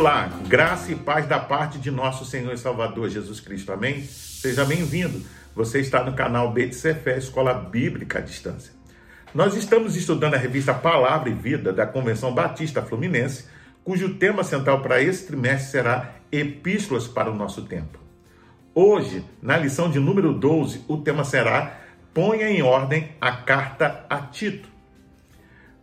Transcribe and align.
Olá, 0.00 0.30
graça 0.48 0.90
e 0.90 0.94
paz 0.94 1.26
da 1.26 1.38
parte 1.38 1.78
de 1.78 1.90
nosso 1.90 2.24
Senhor 2.24 2.54
e 2.54 2.56
Salvador 2.56 3.10
Jesus 3.10 3.38
Cristo. 3.38 3.70
Amém? 3.70 4.02
Seja 4.02 4.64
bem-vindo. 4.64 5.20
Você 5.54 5.78
está 5.78 6.02
no 6.02 6.14
canal 6.14 6.54
Cefé, 6.72 7.18
Escola 7.18 7.52
Bíblica 7.52 8.18
à 8.18 8.22
Distância. 8.22 8.72
Nós 9.34 9.54
estamos 9.54 9.96
estudando 9.96 10.32
a 10.32 10.38
revista 10.38 10.72
Palavra 10.72 11.28
e 11.28 11.34
Vida 11.34 11.70
da 11.70 11.86
Convenção 11.86 12.32
Batista 12.32 12.80
Fluminense, 12.80 13.44
cujo 13.84 14.14
tema 14.14 14.42
central 14.42 14.80
para 14.80 15.02
esse 15.02 15.26
trimestre 15.26 15.70
será 15.70 16.14
Epístolas 16.32 17.06
para 17.06 17.30
o 17.30 17.34
nosso 17.34 17.66
tempo. 17.66 17.98
Hoje, 18.74 19.22
na 19.42 19.58
lição 19.58 19.90
de 19.90 20.00
número 20.00 20.32
12, 20.32 20.82
o 20.88 20.96
tema 20.96 21.24
será 21.24 21.78
Ponha 22.14 22.48
em 22.48 22.62
ordem 22.62 23.10
a 23.20 23.32
carta 23.32 24.06
a 24.08 24.16
Tito. 24.16 24.66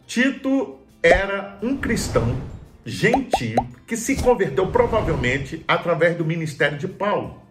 Tito 0.08 0.80
era 1.04 1.59
um 1.62 1.77
cristão 1.77 2.56
gentio 2.88 3.58
que 3.86 3.98
se 3.98 4.16
converteu 4.16 4.68
provavelmente 4.68 5.64
através 5.68 6.16
do 6.16 6.23
ministério 6.23 6.78
de 6.78 6.88
Paulo. 6.88 7.44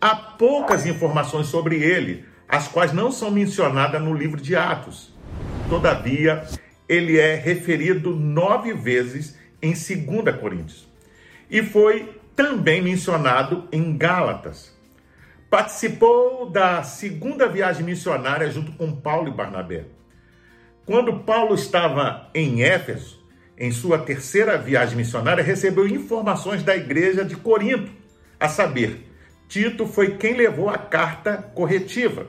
Há 0.00 0.16
poucas 0.16 0.84
informações 0.84 1.46
sobre 1.46 1.76
ele, 1.76 2.24
as 2.48 2.66
quais 2.66 2.92
não 2.92 3.12
são 3.12 3.30
mencionadas 3.30 4.02
no 4.02 4.12
livro 4.12 4.40
de 4.40 4.56
Atos. 4.56 5.14
Todavia, 5.70 6.44
ele 6.88 7.18
é 7.18 7.36
referido 7.36 8.16
nove 8.16 8.72
vezes 8.72 9.38
em 9.62 9.72
2 9.72 10.36
Coríntios 10.40 10.88
e 11.50 11.62
foi 11.62 12.20
também 12.34 12.82
mencionado 12.82 13.68
em 13.70 13.96
Gálatas. 13.96 14.76
Participou 15.48 16.50
da 16.50 16.82
segunda 16.82 17.48
viagem 17.48 17.84
missionária 17.84 18.50
junto 18.50 18.72
com 18.72 18.92
Paulo 18.92 19.28
e 19.28 19.32
Barnabé. 19.32 19.84
Quando 20.84 21.20
Paulo 21.20 21.54
estava 21.54 22.28
em 22.34 22.62
Éfeso, 22.62 23.17
em 23.58 23.72
sua 23.72 23.98
terceira 23.98 24.56
viagem 24.56 24.96
missionária, 24.96 25.42
recebeu 25.42 25.86
informações 25.86 26.62
da 26.62 26.76
igreja 26.76 27.24
de 27.24 27.34
Corinto, 27.36 27.90
a 28.38 28.48
saber, 28.48 29.04
Tito 29.48 29.86
foi 29.86 30.16
quem 30.16 30.34
levou 30.34 30.68
a 30.68 30.78
carta 30.78 31.36
corretiva. 31.54 32.26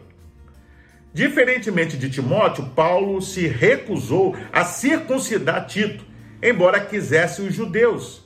Diferentemente 1.13 1.97
de 1.97 2.09
Timóteo, 2.09 2.69
Paulo 2.75 3.21
se 3.21 3.45
recusou 3.45 4.35
a 4.51 4.63
circuncidar 4.63 5.67
Tito, 5.67 6.03
embora 6.41 6.79
quisesse 6.79 7.41
os 7.41 7.53
judeus. 7.53 8.25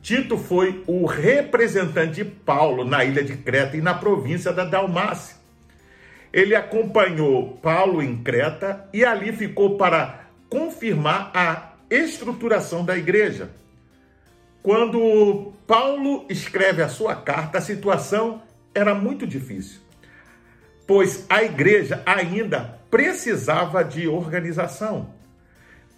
Tito 0.00 0.36
foi 0.36 0.82
o 0.86 1.06
representante 1.06 2.14
de 2.14 2.24
Paulo 2.24 2.84
na 2.84 3.04
ilha 3.04 3.22
de 3.22 3.36
Creta 3.36 3.76
e 3.76 3.80
na 3.80 3.94
província 3.94 4.52
da 4.52 4.64
Dalmácia. 4.64 5.36
Ele 6.32 6.56
acompanhou 6.56 7.58
Paulo 7.58 8.02
em 8.02 8.16
Creta 8.16 8.88
e 8.92 9.04
ali 9.04 9.32
ficou 9.32 9.76
para 9.76 10.26
confirmar 10.48 11.30
a 11.34 11.71
estruturação 11.92 12.84
da 12.84 12.96
igreja. 12.96 13.50
Quando 14.62 15.52
Paulo 15.66 16.24
escreve 16.30 16.82
a 16.82 16.88
sua 16.88 17.14
carta, 17.14 17.58
a 17.58 17.60
situação 17.60 18.42
era 18.74 18.94
muito 18.94 19.26
difícil, 19.26 19.80
pois 20.86 21.26
a 21.28 21.42
igreja 21.42 22.02
ainda 22.06 22.80
precisava 22.90 23.84
de 23.84 24.08
organização. 24.08 25.10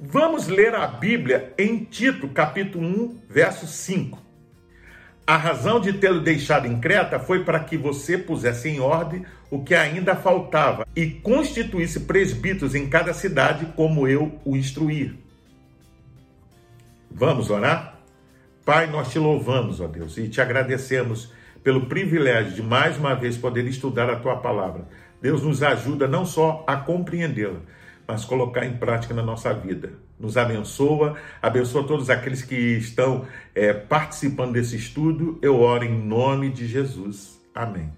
Vamos 0.01 0.49
ler 0.49 0.75
a 0.75 0.87
Bíblia 0.87 1.53
em 1.57 1.85
Tito, 1.85 2.29
capítulo 2.29 2.85
1, 2.85 3.21
verso 3.29 3.67
5. 3.67 4.19
A 5.27 5.37
razão 5.37 5.81
de 5.81 5.93
tê-lo 5.93 6.21
deixado 6.21 6.67
em 6.67 6.81
Creta 6.81 7.19
foi 7.19 7.45
para 7.45 7.61
que 7.61 7.79
você 7.79 8.19
pusesse 8.19 8.69
em 8.69 8.81
ordem 8.81 9.25
o 9.51 9.63
que 9.63 9.75
ainda 9.75 10.17
faltava 10.17 10.87
e 10.97 11.07
constituísse 11.07 12.01
presbíteros 12.01 12.75
em 12.75 12.89
cada 12.89 13.15
cidade, 13.15 13.67
como 13.77 14.09
eu 14.09 14.39
o 14.45 14.57
instruir. 14.57 15.24
Vamos 17.17 17.49
orar? 17.49 18.01
Pai, 18.65 18.89
nós 18.89 19.13
te 19.13 19.21
louvamos, 19.21 19.81
ó 19.81 19.87
Deus, 19.87 20.19
e 20.19 20.29
te 20.29 20.41
agradecemos 20.41 21.33
pelo 21.63 21.87
privilégio 21.87 22.55
de 22.55 22.63
mais 22.63 22.99
uma 22.99 23.15
vez 23.15 23.39
poder 23.39 23.65
estudar 23.69 24.11
a 24.11 24.17
tua 24.17 24.39
palavra. 24.39 24.89
Deus 25.23 25.41
nos 25.41 25.63
ajuda 25.63 26.09
não 26.09 26.27
só 26.27 26.65
a 26.67 26.77
compreendê-la, 26.77 27.61
mas 28.05 28.25
colocar 28.25 28.67
em 28.67 28.77
prática 28.77 29.15
na 29.15 29.23
nossa 29.23 29.55
vida. 29.55 29.93
Nos 30.19 30.37
abençoa, 30.37 31.17
abençoa 31.41 31.87
todos 31.87 32.11
aqueles 32.11 32.43
que 32.43 32.57
estão 32.57 33.25
é, 33.55 33.73
participando 33.73 34.55
desse 34.55 34.75
estudo. 34.75 35.39
Eu 35.41 35.61
oro 35.61 35.85
em 35.85 35.97
nome 35.97 36.51
de 36.51 36.67
Jesus. 36.67 37.41
Amém. 37.55 37.93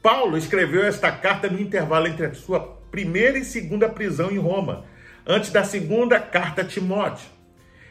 Paulo 0.00 0.36
escreveu 0.36 0.84
esta 0.84 1.10
carta 1.10 1.48
no 1.48 1.60
intervalo 1.60 2.06
entre 2.06 2.26
a 2.26 2.34
sua 2.34 2.81
primeira 2.92 3.38
e 3.38 3.44
segunda 3.44 3.88
prisão 3.88 4.30
em 4.30 4.38
Roma, 4.38 4.84
antes 5.26 5.50
da 5.50 5.64
segunda 5.64 6.20
carta 6.20 6.60
a 6.60 6.64
Timóteo. 6.64 7.26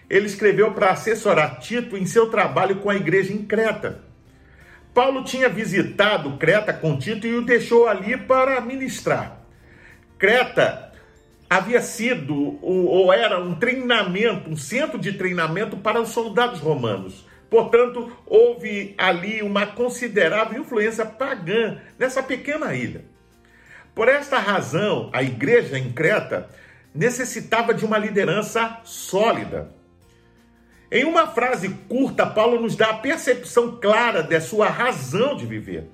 Ele 0.07 0.27
escreveu 0.27 0.71
para 0.73 0.91
assessorar 0.91 1.59
Tito 1.59 1.97
em 1.97 2.05
seu 2.05 2.29
trabalho 2.29 2.77
com 2.77 2.89
a 2.89 2.95
igreja 2.95 3.33
em 3.33 3.43
Creta. 3.43 4.03
Paulo 4.93 5.23
tinha 5.23 5.49
visitado 5.49 6.37
Creta 6.37 6.71
com 6.71 6.97
Tito 6.97 7.25
e 7.25 7.33
o 7.33 7.41
deixou 7.41 7.87
ali 7.87 8.15
para 8.15 8.61
ministrar. 8.61 9.41
Creta 10.19 10.91
havia 11.49 11.81
sido 11.81 12.59
ou 12.61 13.11
era 13.11 13.39
um 13.39 13.55
treinamento, 13.55 14.49
um 14.49 14.55
centro 14.55 14.99
de 14.99 15.13
treinamento 15.13 15.77
para 15.77 15.99
os 15.99 16.09
soldados 16.09 16.59
romanos. 16.59 17.25
Portanto, 17.49 18.11
houve 18.25 18.93
ali 18.97 19.41
uma 19.41 19.65
considerável 19.65 20.61
influência 20.61 21.05
pagã 21.05 21.79
nessa 21.97 22.21
pequena 22.21 22.73
ilha. 22.73 23.03
Por 23.93 24.07
esta 24.07 24.39
razão, 24.39 25.09
a 25.11 25.21
igreja 25.21 25.77
em 25.77 25.91
Creta 25.91 26.49
necessitava 26.93 27.73
de 27.73 27.85
uma 27.85 27.97
liderança 27.97 28.79
sólida. 28.83 29.73
Em 30.91 31.05
uma 31.05 31.27
frase 31.27 31.69
curta, 31.87 32.25
Paulo 32.25 32.61
nos 32.61 32.75
dá 32.75 32.89
a 32.89 32.97
percepção 32.97 33.79
clara 33.79 34.23
da 34.23 34.41
sua 34.41 34.67
razão 34.67 35.35
de 35.35 35.45
viver. 35.45 35.85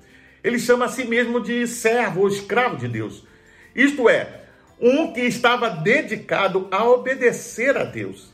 Ele 0.42 0.58
chama 0.58 0.86
a 0.86 0.88
si 0.88 1.04
mesmo 1.04 1.40
de 1.40 1.66
servo 1.66 2.22
ou 2.22 2.28
escravo 2.28 2.76
de 2.76 2.88
Deus. 2.88 3.26
Isto 3.74 4.08
é, 4.08 4.42
um 4.80 5.12
que 5.12 5.20
estava 5.20 5.68
dedicado 5.68 6.68
a 6.70 6.84
obedecer 6.88 7.76
a 7.76 7.84
Deus. 7.84 8.32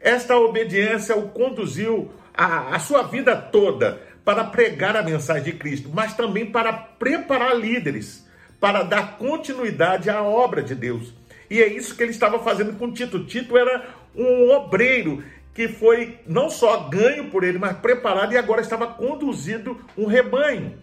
Esta 0.00 0.36
obediência 0.36 1.16
o 1.16 1.30
conduziu 1.30 2.10
a, 2.32 2.74
a 2.76 2.78
sua 2.78 3.02
vida 3.02 3.34
toda 3.34 4.00
para 4.24 4.44
pregar 4.44 4.96
a 4.96 5.02
mensagem 5.02 5.44
de 5.44 5.52
Cristo, 5.52 5.90
mas 5.92 6.14
também 6.14 6.46
para 6.46 6.72
preparar 6.72 7.56
líderes 7.56 8.27
para 8.60 8.82
dar 8.82 9.16
continuidade 9.18 10.10
à 10.10 10.22
obra 10.22 10.62
de 10.62 10.74
Deus. 10.74 11.12
E 11.50 11.62
é 11.62 11.66
isso 11.66 11.96
que 11.96 12.02
ele 12.02 12.10
estava 12.10 12.38
fazendo 12.38 12.78
com 12.78 12.92
Tito. 12.92 13.24
Tito 13.24 13.56
era 13.56 13.88
um 14.14 14.50
obreiro 14.50 15.22
que 15.54 15.68
foi 15.68 16.18
não 16.26 16.50
só 16.50 16.88
ganho 16.88 17.30
por 17.30 17.42
ele, 17.42 17.58
mas 17.58 17.76
preparado 17.78 18.32
e 18.32 18.36
agora 18.36 18.60
estava 18.60 18.86
conduzindo 18.86 19.80
um 19.96 20.06
rebanho. 20.06 20.78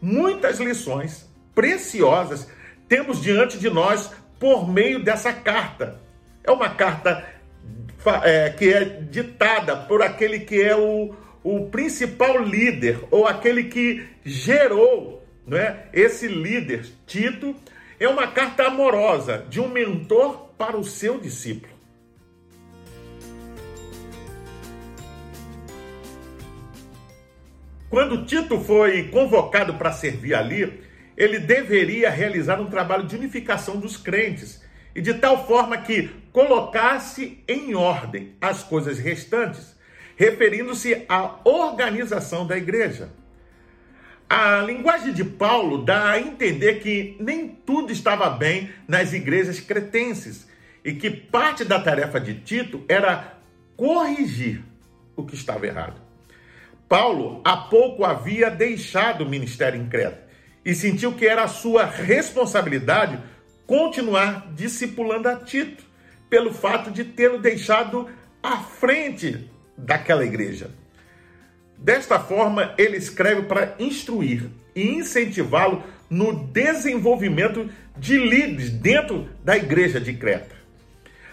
Muitas 0.00 0.58
lições 0.58 1.30
preciosas 1.54 2.48
temos 2.88 3.22
diante 3.22 3.58
de 3.58 3.70
nós 3.70 4.12
por 4.38 4.68
meio 4.68 5.02
dessa 5.02 5.32
carta. 5.32 6.00
É 6.44 6.50
uma 6.50 6.70
carta 6.70 7.26
é, 8.22 8.50
que 8.50 8.72
é 8.72 8.84
ditada 8.84 9.76
por 9.76 10.02
aquele 10.02 10.40
que 10.40 10.60
é 10.60 10.76
o, 10.76 11.14
o 11.42 11.66
principal 11.70 12.42
líder, 12.42 13.00
ou 13.10 13.26
aquele 13.26 13.64
que 13.64 14.06
gerou 14.24 15.25
não 15.46 15.56
é? 15.56 15.88
Esse 15.92 16.26
líder, 16.26 16.86
Tito, 17.06 17.54
é 18.00 18.08
uma 18.08 18.26
carta 18.26 18.64
amorosa 18.64 19.46
de 19.48 19.60
um 19.60 19.68
mentor 19.68 20.48
para 20.58 20.76
o 20.76 20.84
seu 20.84 21.20
discípulo. 21.20 21.74
Quando 27.88 28.26
Tito 28.26 28.60
foi 28.60 29.04
convocado 29.08 29.74
para 29.74 29.92
servir 29.92 30.34
ali, 30.34 30.82
ele 31.16 31.38
deveria 31.38 32.10
realizar 32.10 32.60
um 32.60 32.68
trabalho 32.68 33.06
de 33.06 33.16
unificação 33.16 33.78
dos 33.78 33.96
crentes 33.96 34.62
e 34.94 35.00
de 35.00 35.14
tal 35.14 35.46
forma 35.46 35.78
que 35.78 36.08
colocasse 36.32 37.42
em 37.48 37.74
ordem 37.74 38.34
as 38.40 38.62
coisas 38.62 38.98
restantes, 38.98 39.74
referindo-se 40.16 41.04
à 41.08 41.38
organização 41.44 42.46
da 42.46 42.58
igreja. 42.58 43.10
A 44.28 44.60
linguagem 44.62 45.12
de 45.12 45.24
Paulo 45.24 45.84
dá 45.84 46.10
a 46.10 46.20
entender 46.20 46.80
que 46.80 47.16
nem 47.20 47.48
tudo 47.48 47.92
estava 47.92 48.28
bem 48.28 48.70
nas 48.88 49.12
igrejas 49.12 49.60
cretenses 49.60 50.48
e 50.84 50.94
que 50.94 51.10
parte 51.10 51.64
da 51.64 51.80
tarefa 51.80 52.20
de 52.20 52.34
Tito 52.34 52.84
era 52.88 53.38
corrigir 53.76 54.64
o 55.14 55.24
que 55.24 55.36
estava 55.36 55.66
errado. 55.66 56.00
Paulo 56.88 57.40
há 57.44 57.56
pouco 57.56 58.04
havia 58.04 58.50
deixado 58.50 59.22
o 59.22 59.28
ministério 59.28 59.80
em 59.80 59.88
Creta 59.88 60.26
e 60.64 60.74
sentiu 60.74 61.12
que 61.12 61.26
era 61.26 61.46
sua 61.46 61.84
responsabilidade 61.84 63.20
continuar 63.66 64.52
discipulando 64.54 65.28
a 65.28 65.36
Tito, 65.36 65.84
pelo 66.28 66.52
fato 66.52 66.90
de 66.90 67.04
tê-lo 67.04 67.38
deixado 67.38 68.08
à 68.42 68.58
frente 68.58 69.48
daquela 69.76 70.24
igreja. 70.24 70.70
Desta 71.78 72.18
forma, 72.18 72.74
ele 72.78 72.96
escreve 72.96 73.42
para 73.42 73.74
instruir 73.78 74.50
e 74.74 74.82
incentivá-lo 74.82 75.82
no 76.08 76.44
desenvolvimento 76.46 77.68
de 77.96 78.18
líderes 78.18 78.70
dentro 78.70 79.28
da 79.44 79.56
igreja 79.56 80.00
de 80.00 80.12
Creta. 80.14 80.54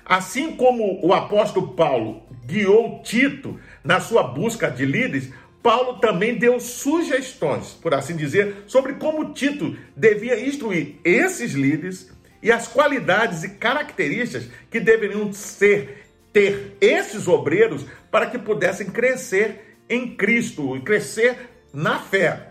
Assim 0.05 0.55
como 0.55 1.05
o 1.05 1.13
apóstolo 1.13 1.69
Paulo 1.69 2.23
guiou 2.45 3.01
Tito 3.03 3.59
na 3.83 3.99
sua 3.99 4.23
busca 4.23 4.69
de 4.69 4.85
líderes, 4.85 5.31
Paulo 5.61 5.99
também 5.99 6.35
deu 6.35 6.59
sugestões, 6.59 7.69
por 7.81 7.93
assim 7.93 8.17
dizer, 8.17 8.63
sobre 8.67 8.93
como 8.95 9.33
Tito 9.33 9.77
devia 9.95 10.45
instruir 10.45 10.95
esses 11.05 11.53
líderes 11.53 12.11
e 12.41 12.51
as 12.51 12.67
qualidades 12.67 13.43
e 13.43 13.49
características 13.51 14.49
que 14.69 14.81
deveriam 14.81 15.31
ser 15.31 16.03
ter 16.33 16.75
esses 16.81 17.27
obreiros 17.27 17.85
para 18.11 18.25
que 18.25 18.37
pudessem 18.37 18.87
crescer 18.87 19.72
em 19.89 20.15
Cristo 20.15 20.75
e 20.75 20.81
crescer 20.81 21.49
na 21.73 21.99
fé. 21.99 22.49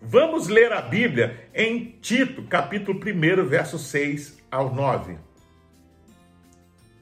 Vamos 0.00 0.48
ler 0.48 0.72
a 0.72 0.82
Bíblia 0.82 1.48
em 1.54 1.96
Tito, 2.00 2.42
capítulo 2.44 3.00
1, 3.00 3.46
verso 3.46 3.78
6 3.78 4.38
ao 4.50 4.74
9. 4.74 5.16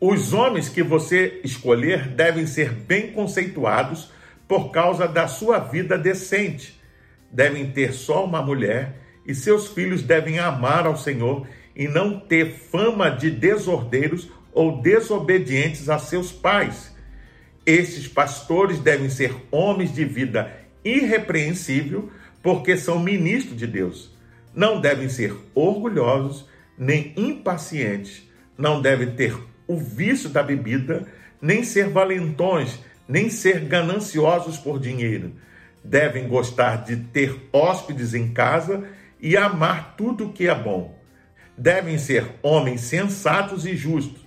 Os 0.00 0.32
homens 0.32 0.69
que 0.69 0.82
você 0.82 1.40
escolher 1.43 2.08
devem 2.08 2.46
ser 2.46 2.72
bem 2.72 3.12
conceituados 3.12 4.12
por 4.46 4.70
causa 4.70 5.08
da 5.08 5.26
sua 5.26 5.58
vida 5.58 5.96
decente. 5.96 6.81
Devem 7.31 7.70
ter 7.70 7.93
só 7.93 8.25
uma 8.25 8.43
mulher 8.43 8.96
e 9.26 9.34
seus 9.34 9.69
filhos 9.69 10.02
devem 10.02 10.38
amar 10.38 10.87
ao 10.87 10.96
Senhor 10.96 11.46
e 11.75 11.88
não 11.88 12.20
ter 12.20 12.52
fama 12.52 13.11
de 13.11 13.31
desordeiros 13.31 14.31
ou 14.52 14.81
desobedientes 14.81 15.88
a 15.88 15.99
seus 15.99 16.31
pais. 16.31 16.94
Esses 17.66 18.06
pastores 18.06 18.78
devem 18.78 19.08
ser 19.08 19.34
homens 19.50 19.94
de 19.94 20.05
vida 20.05 20.52
irrepreensível, 20.84 22.11
porque 22.43 22.76
são 22.76 22.99
ministros 22.99 23.56
de 23.56 23.66
Deus. 23.66 24.14
Não 24.55 24.81
devem 24.81 25.08
ser 25.08 25.34
orgulhosos 25.55 26.46
nem 26.76 27.12
impacientes, 27.16 28.28
não 28.58 28.82
devem 28.82 29.12
ter 29.12 29.34
o 29.66 29.78
vício 29.78 30.28
da 30.28 30.43
bebida, 30.43 31.06
nem 31.40 31.64
ser 31.64 31.88
valentões, 31.88 32.78
nem 33.08 33.31
ser 33.31 33.61
gananciosos 33.61 34.58
por 34.58 34.78
dinheiro. 34.78 35.32
Devem 35.82 36.28
gostar 36.28 36.84
de 36.84 36.96
ter 36.96 37.49
hóspedes 37.52 38.14
em 38.14 38.32
casa 38.32 38.84
e 39.20 39.37
amar 39.37 39.94
tudo 39.96 40.26
o 40.26 40.32
que 40.32 40.49
é 40.49 40.55
bom. 40.55 40.99
Devem 41.56 41.99
ser 41.99 42.26
homens 42.43 42.82
sensatos 42.82 43.64
e 43.64 43.76
justos. 43.76 44.24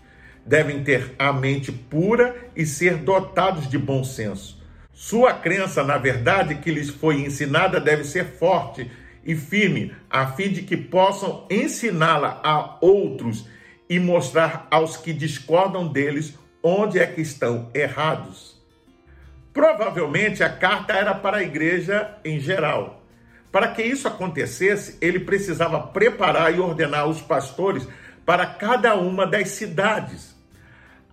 Devem 0.48 0.82
ter 0.84 1.14
a 1.20 1.34
mente 1.34 1.72
pura 1.72 2.34
e 2.56 2.66
ser 2.66 2.96
dotados 2.96 3.70
de 3.70 3.78
bom 3.78 4.04
senso. 4.04 4.58
Sua 4.94 5.34
crença 5.34 5.84
na 5.84 5.98
verdade 5.98 6.56
que 6.56 6.72
lhes 6.72 6.90
foi 6.90 7.18
ensinada 7.22 7.82
deve 7.82 8.06
ser 8.06 8.26
forte 8.26 8.90
e 9.26 9.36
firme, 9.36 9.94
a 10.10 10.28
fim 10.28 10.50
de 10.50 10.62
que 10.62 10.78
possam 10.78 11.46
ensiná-la 11.52 12.40
a 12.42 12.78
outros 12.80 13.46
e 13.90 14.00
mostrar 14.00 14.68
aos 14.72 14.96
que 14.96 15.12
discordam 15.12 15.86
deles 15.86 16.34
onde 16.64 16.98
é 16.98 17.06
que 17.06 17.22
estão 17.22 17.70
errados. 17.74 18.58
Provavelmente 19.52 20.44
a 20.44 20.50
carta 20.50 20.94
era 20.94 21.14
para 21.14 21.38
a 21.38 21.44
igreja 21.44 22.16
em 22.24 22.40
geral. 22.40 23.04
Para 23.52 23.68
que 23.68 23.84
isso 23.84 24.08
acontecesse, 24.08 24.98
ele 25.02 25.20
precisava 25.20 25.80
preparar 25.80 26.56
e 26.56 26.60
ordenar 26.60 27.08
os 27.08 27.22
pastores 27.22 27.86
para 28.26 28.46
cada 28.46 28.96
uma 28.96 29.28
das 29.28 29.50
cidades. 29.50 30.37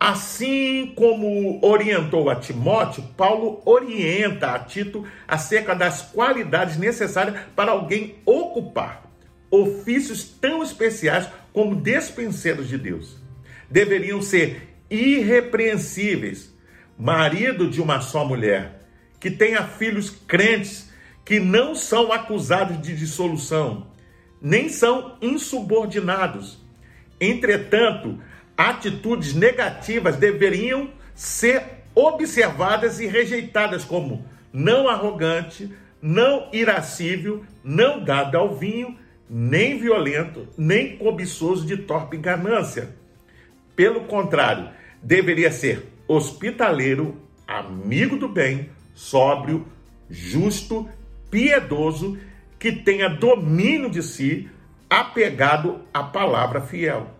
Assim 0.06 0.92
como 0.94 1.58
orientou 1.64 2.28
a 2.28 2.36
Timóteo, 2.36 3.02
Paulo 3.16 3.62
orienta 3.64 4.50
a 4.50 4.58
Tito 4.58 5.02
acerca 5.26 5.74
das 5.74 6.02
qualidades 6.02 6.76
necessárias 6.76 7.34
para 7.56 7.72
alguém 7.72 8.16
ocupar 8.26 9.10
ofícios 9.50 10.22
tão 10.22 10.62
especiais 10.62 11.26
como 11.54 11.74
despenseiros 11.74 12.68
de 12.68 12.76
Deus. 12.76 13.16
Deveriam 13.70 14.20
ser 14.20 14.76
irrepreensíveis, 14.90 16.54
marido 16.98 17.66
de 17.66 17.80
uma 17.80 18.02
só 18.02 18.26
mulher, 18.26 18.82
que 19.18 19.30
tenha 19.30 19.62
filhos 19.62 20.10
crentes 20.10 20.90
que 21.24 21.40
não 21.40 21.74
são 21.74 22.12
acusados 22.12 22.78
de 22.82 22.94
dissolução, 22.94 23.86
nem 24.38 24.68
são 24.68 25.16
insubordinados. 25.22 26.62
Entretanto, 27.18 28.18
atitudes 28.56 29.34
negativas 29.34 30.16
deveriam 30.16 30.90
ser 31.14 31.62
observadas 31.94 33.00
e 33.00 33.06
rejeitadas 33.06 33.84
como 33.84 34.24
não 34.52 34.88
arrogante, 34.88 35.72
não 36.00 36.48
irascível, 36.52 37.44
não 37.62 38.02
dado 38.02 38.36
ao 38.36 38.54
vinho, 38.54 38.96
nem 39.28 39.78
violento, 39.78 40.46
nem 40.56 40.96
cobiçoso 40.96 41.66
de 41.66 41.76
torpe 41.78 42.16
ganância. 42.16 42.94
Pelo 43.74 44.02
contrário, 44.02 44.68
deveria 45.02 45.50
ser 45.50 45.88
hospitaleiro, 46.06 47.16
amigo 47.46 48.16
do 48.16 48.28
bem, 48.28 48.70
sóbrio, 48.94 49.66
justo, 50.08 50.88
piedoso, 51.30 52.18
que 52.58 52.70
tenha 52.70 53.08
domínio 53.08 53.90
de 53.90 54.02
si, 54.02 54.48
apegado 54.88 55.80
à 55.92 56.02
palavra 56.02 56.60
fiel. 56.60 57.10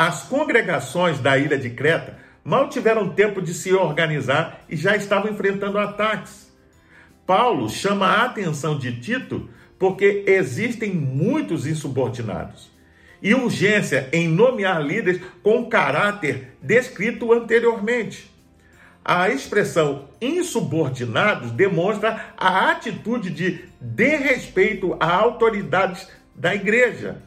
As 0.00 0.22
congregações 0.22 1.18
da 1.18 1.36
ilha 1.36 1.58
de 1.58 1.68
Creta 1.68 2.16
mal 2.42 2.70
tiveram 2.70 3.10
tempo 3.10 3.42
de 3.42 3.52
se 3.52 3.70
organizar 3.74 4.64
e 4.66 4.74
já 4.74 4.96
estavam 4.96 5.30
enfrentando 5.30 5.76
ataques. 5.76 6.50
Paulo 7.26 7.68
chama 7.68 8.06
a 8.06 8.24
atenção 8.24 8.78
de 8.78 8.98
Tito 8.98 9.50
porque 9.78 10.24
existem 10.26 10.94
muitos 10.94 11.66
insubordinados 11.66 12.70
e 13.20 13.34
urgência 13.34 14.08
em 14.10 14.26
nomear 14.26 14.80
líderes 14.80 15.20
com 15.42 15.68
caráter 15.68 16.56
descrito 16.62 17.30
anteriormente. 17.34 18.34
A 19.04 19.28
expressão 19.28 20.08
insubordinados 20.18 21.50
demonstra 21.50 22.32
a 22.38 22.70
atitude 22.70 23.28
de 23.28 23.66
desrespeito 23.78 24.96
a 24.98 25.14
autoridades 25.14 26.08
da 26.34 26.54
igreja. 26.54 27.20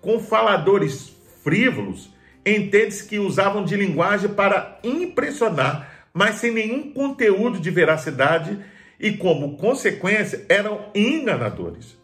Com 0.00 0.18
faladores 0.18 1.13
frívolos, 1.44 2.10
entende-se 2.44 3.06
que 3.06 3.18
usavam 3.18 3.64
de 3.64 3.76
linguagem 3.76 4.30
para 4.30 4.80
impressionar, 4.82 6.06
mas 6.12 6.36
sem 6.36 6.50
nenhum 6.50 6.92
conteúdo 6.92 7.60
de 7.60 7.70
veracidade 7.70 8.58
e, 8.98 9.12
como 9.12 9.56
consequência, 9.56 10.44
eram 10.48 10.86
enganadores. 10.94 11.96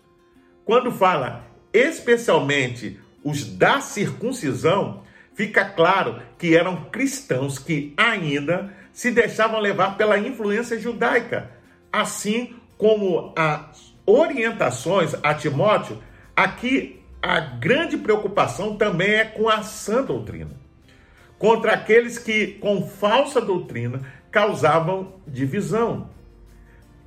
Quando 0.64 0.92
fala 0.92 1.46
especialmente 1.72 3.00
os 3.24 3.44
da 3.44 3.80
circuncisão, 3.80 5.02
fica 5.34 5.64
claro 5.64 6.20
que 6.38 6.56
eram 6.56 6.84
cristãos 6.90 7.58
que 7.58 7.94
ainda 7.96 8.72
se 8.92 9.10
deixavam 9.10 9.60
levar 9.60 9.96
pela 9.96 10.18
influência 10.18 10.78
judaica, 10.78 11.50
assim 11.92 12.54
como 12.76 13.32
as 13.36 13.94
orientações 14.04 15.14
a 15.22 15.34
Timóteo, 15.34 15.98
aqui 16.34 16.99
a 17.22 17.40
grande 17.40 17.96
preocupação 17.96 18.76
também 18.76 19.10
é 19.10 19.24
com 19.24 19.48
a 19.48 19.62
sã 19.62 20.02
doutrina, 20.02 20.52
contra 21.38 21.72
aqueles 21.72 22.18
que, 22.18 22.58
com 22.60 22.86
falsa 22.86 23.40
doutrina, 23.40 24.00
causavam 24.30 25.14
divisão. 25.26 26.08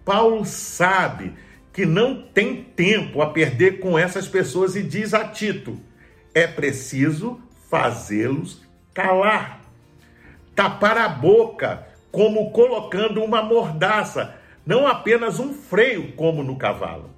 Paulo 0.06 0.46
sabe 0.46 1.34
que 1.72 1.86
não 1.86 2.22
tem 2.22 2.64
tempo 2.64 3.22
a 3.22 3.32
perder 3.32 3.80
com 3.80 3.98
essas 3.98 4.28
pessoas 4.28 4.76
e 4.76 4.84
diz 4.84 5.14
a 5.14 5.28
Tito: 5.28 5.80
é 6.34 6.46
preciso 6.46 7.42
fazê-los 7.70 8.62
calar, 8.94 9.62
tapar 10.56 10.98
a 10.98 11.10
boca, 11.10 11.88
como 12.12 12.52
colocando 12.52 13.24
uma 13.24 13.42
mordaça, 13.42 14.36
não 14.64 14.86
apenas 14.86 15.40
um 15.40 15.54
freio, 15.54 16.12
como 16.12 16.44
no 16.44 16.56
cavalo. 16.56 17.10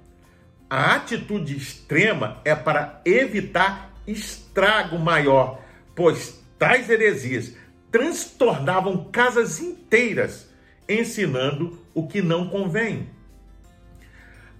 A 0.68 0.96
atitude 0.96 1.56
extrema 1.56 2.40
é 2.44 2.54
para 2.54 3.00
evitar 3.04 3.92
estrago 4.04 4.98
maior, 4.98 5.60
pois 5.94 6.44
tais 6.58 6.90
heresias 6.90 7.54
transtornavam 7.90 9.04
casas 9.12 9.60
inteiras, 9.60 10.48
ensinando 10.88 11.78
o 11.94 12.08
que 12.08 12.20
não 12.20 12.48
convém. 12.48 13.08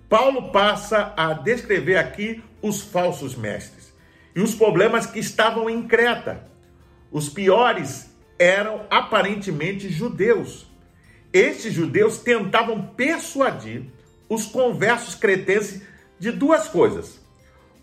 Paulo 0.08 0.52
passa 0.52 1.12
a 1.16 1.32
descrever 1.32 1.96
aqui 1.96 2.42
os 2.62 2.80
falsos 2.82 3.34
mestres 3.34 3.92
e 4.34 4.40
os 4.40 4.54
problemas 4.54 5.06
que 5.06 5.18
estavam 5.18 5.68
em 5.68 5.88
Creta. 5.88 6.46
Os 7.10 7.28
piores 7.28 8.08
eram 8.38 8.86
aparentemente 8.88 9.88
judeus. 9.88 10.70
Estes 11.32 11.72
judeus 11.72 12.18
tentavam 12.18 12.80
persuadir 12.94 13.86
os 14.28 14.46
conversos 14.46 15.16
cretenses 15.16 15.82
de 16.18 16.30
duas 16.32 16.68
coisas. 16.68 17.20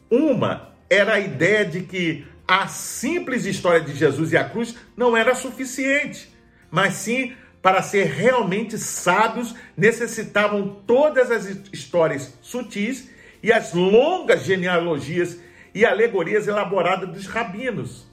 Uma 0.10 0.74
era 0.90 1.16
a 1.16 1.20
ideia 1.20 1.66
de 1.66 1.82
que 1.82 2.26
a 2.48 2.68
simples 2.68 3.46
história 3.46 3.82
de 3.82 3.96
Jesus 3.96 4.32
e 4.32 4.38
a 4.38 4.48
cruz 4.48 4.76
não 4.96 5.16
era 5.16 5.34
suficiente, 5.34 6.30
mas 6.70 6.96
sim 6.96 7.34
para 7.64 7.82
ser 7.82 8.08
realmente 8.08 8.78
sábios, 8.78 9.56
necessitavam 9.76 10.82
todas 10.86 11.32
as 11.32 11.46
histórias 11.72 12.38
sutis 12.42 13.10
e 13.42 13.54
as 13.54 13.74
longas 13.74 14.44
genealogias 14.44 15.40
e 15.74 15.86
alegorias 15.86 16.46
elaboradas 16.46 17.10
dos 17.10 17.26
rabinos. 17.26 18.06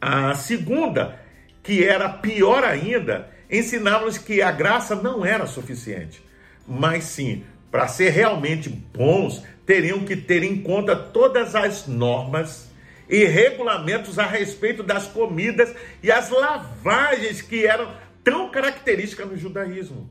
A 0.00 0.34
segunda, 0.34 1.20
que 1.62 1.84
era 1.84 2.08
pior 2.08 2.64
ainda, 2.64 3.28
ensinava-nos 3.50 4.16
que 4.16 4.40
a 4.40 4.50
graça 4.50 4.96
não 4.96 5.24
era 5.24 5.46
suficiente, 5.46 6.24
mas 6.66 7.04
sim, 7.04 7.44
para 7.76 7.88
ser 7.88 8.08
realmente 8.08 8.70
bons, 8.70 9.42
teriam 9.66 10.02
que 10.02 10.16
ter 10.16 10.42
em 10.42 10.62
conta 10.62 10.96
todas 10.96 11.54
as 11.54 11.86
normas 11.86 12.70
e 13.06 13.26
regulamentos 13.26 14.18
a 14.18 14.24
respeito 14.24 14.82
das 14.82 15.06
comidas 15.06 15.74
e 16.02 16.10
as 16.10 16.30
lavagens 16.30 17.42
que 17.42 17.66
eram 17.66 17.94
tão 18.24 18.50
características 18.50 19.28
no 19.28 19.36
judaísmo. 19.36 20.08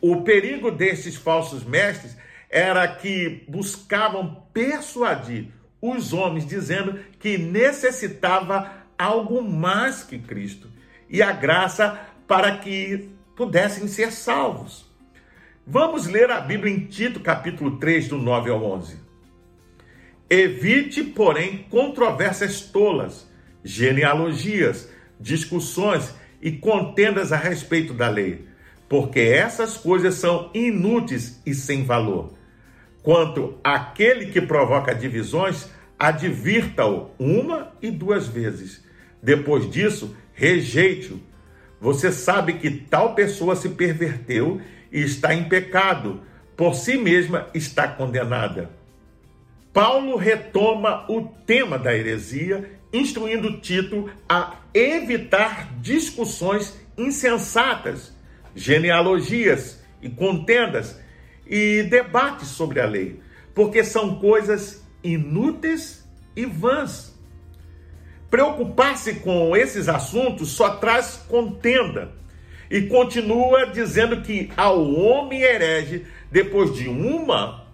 O 0.00 0.22
perigo 0.22 0.72
desses 0.72 1.14
falsos 1.14 1.62
mestres 1.62 2.16
era 2.50 2.88
que 2.88 3.44
buscavam 3.46 4.42
persuadir 4.52 5.52
os 5.80 6.12
homens, 6.12 6.44
dizendo 6.44 6.98
que 7.20 7.38
necessitava 7.38 8.72
algo 8.98 9.40
mais 9.40 10.02
que 10.02 10.18
Cristo 10.18 10.68
e 11.08 11.22
a 11.22 11.30
graça 11.30 11.96
para 12.26 12.58
que 12.58 13.08
pudessem 13.36 13.86
ser 13.86 14.10
salvos. 14.10 14.85
Vamos 15.68 16.06
ler 16.06 16.30
a 16.30 16.40
Bíblia 16.40 16.72
em 16.72 16.86
Tito, 16.86 17.18
capítulo 17.18 17.76
3, 17.78 18.06
do 18.06 18.18
9 18.18 18.50
ao 18.50 18.62
11. 18.62 18.98
Evite, 20.30 21.02
porém, 21.02 21.66
controvérsias 21.68 22.60
tolas, 22.60 23.28
genealogias, 23.64 24.88
discussões 25.18 26.14
e 26.40 26.52
contendas 26.52 27.32
a 27.32 27.36
respeito 27.36 27.92
da 27.92 28.08
lei, 28.08 28.46
porque 28.88 29.18
essas 29.18 29.76
coisas 29.76 30.14
são 30.14 30.52
inúteis 30.54 31.42
e 31.44 31.52
sem 31.52 31.82
valor. 31.82 32.34
Quanto 33.02 33.58
àquele 33.64 34.26
que 34.26 34.40
provoca 34.40 34.94
divisões, 34.94 35.68
advirta-o 35.98 37.10
uma 37.18 37.72
e 37.82 37.90
duas 37.90 38.28
vezes. 38.28 38.84
Depois 39.20 39.68
disso, 39.68 40.16
rejeite-o. 40.32 41.20
Você 41.80 42.12
sabe 42.12 42.52
que 42.52 42.70
tal 42.70 43.16
pessoa 43.16 43.56
se 43.56 43.70
perverteu 43.70 44.60
e 44.96 45.02
está 45.02 45.34
em 45.34 45.44
pecado, 45.44 46.22
por 46.56 46.74
si 46.74 46.96
mesma 46.96 47.48
está 47.52 47.86
condenada. 47.86 48.70
Paulo 49.70 50.16
retoma 50.16 51.04
o 51.06 51.28
tema 51.44 51.78
da 51.78 51.94
heresia, 51.94 52.70
instruindo 52.90 53.60
Tito 53.60 54.10
a 54.26 54.54
evitar 54.72 55.70
discussões 55.82 56.80
insensatas, 56.96 58.16
genealogias 58.54 59.84
e 60.00 60.08
contendas 60.08 60.98
e 61.46 61.82
debates 61.82 62.48
sobre 62.48 62.80
a 62.80 62.86
lei, 62.86 63.20
porque 63.54 63.84
são 63.84 64.18
coisas 64.18 64.82
inúteis 65.04 66.08
e 66.34 66.46
vãs. 66.46 67.14
Preocupar-se 68.30 69.16
com 69.16 69.54
esses 69.54 69.90
assuntos 69.90 70.52
só 70.52 70.76
traz 70.76 71.22
contenda. 71.28 72.12
E 72.70 72.82
continua 72.82 73.66
dizendo 73.66 74.20
que 74.22 74.50
ao 74.56 74.82
homem 74.92 75.42
herege, 75.42 76.06
depois 76.30 76.74
de 76.74 76.88
uma 76.88 77.64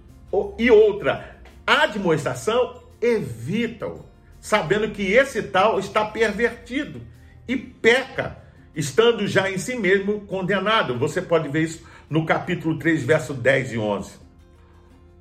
e 0.58 0.70
outra 0.70 1.36
admoestação, 1.66 2.82
evita-o, 3.00 4.04
sabendo 4.40 4.90
que 4.90 5.12
esse 5.12 5.42
tal 5.42 5.78
está 5.78 6.04
pervertido 6.04 7.00
e 7.46 7.56
peca, 7.56 8.38
estando 8.74 9.26
já 9.26 9.50
em 9.50 9.58
si 9.58 9.76
mesmo 9.76 10.20
condenado. 10.22 10.98
Você 10.98 11.20
pode 11.20 11.48
ver 11.48 11.62
isso 11.62 11.84
no 12.08 12.24
capítulo 12.26 12.78
3, 12.78 13.02
verso 13.04 13.34
10 13.34 13.72
e 13.72 13.78
11. 13.78 14.12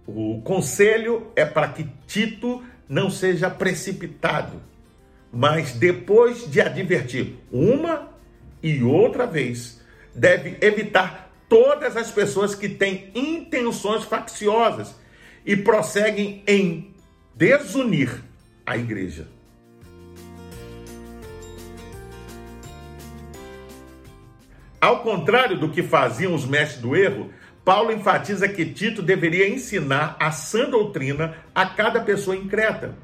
O 0.05 0.41
conselho 0.41 1.27
é 1.35 1.45
para 1.45 1.69
que 1.69 1.87
Tito 2.07 2.63
não 2.87 3.09
seja 3.09 3.49
precipitado, 3.49 4.61
mas 5.31 5.71
depois 5.73 6.49
de 6.49 6.59
advertir 6.59 7.35
uma 7.51 8.10
e 8.61 8.83
outra 8.83 9.25
vez, 9.25 9.81
deve 10.13 10.57
evitar 10.61 11.31
todas 11.47 11.97
as 11.97 12.11
pessoas 12.11 12.55
que 12.55 12.69
têm 12.69 13.11
intenções 13.13 14.03
facciosas 14.03 14.95
e 15.45 15.55
prosseguem 15.55 16.43
em 16.47 16.93
desunir 17.35 18.23
a 18.65 18.77
igreja. 18.77 19.27
Ao 24.79 25.01
contrário 25.01 25.59
do 25.59 25.69
que 25.69 25.83
faziam 25.83 26.33
os 26.33 26.45
mestres 26.45 26.81
do 26.81 26.95
erro, 26.95 27.29
Paulo 27.63 27.91
enfatiza 27.91 28.47
que 28.47 28.65
Tito 28.65 29.01
deveria 29.01 29.47
ensinar 29.47 30.17
a 30.19 30.31
sã 30.31 30.67
doutrina 30.67 31.35
a 31.53 31.65
cada 31.67 32.01
pessoa 32.01 32.35
Creta. 32.47 32.95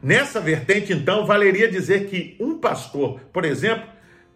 Nessa 0.00 0.40
vertente, 0.40 0.92
então, 0.92 1.26
valeria 1.26 1.68
dizer 1.68 2.08
que 2.08 2.36
um 2.38 2.58
pastor, 2.58 3.18
por 3.32 3.44
exemplo, 3.44 3.88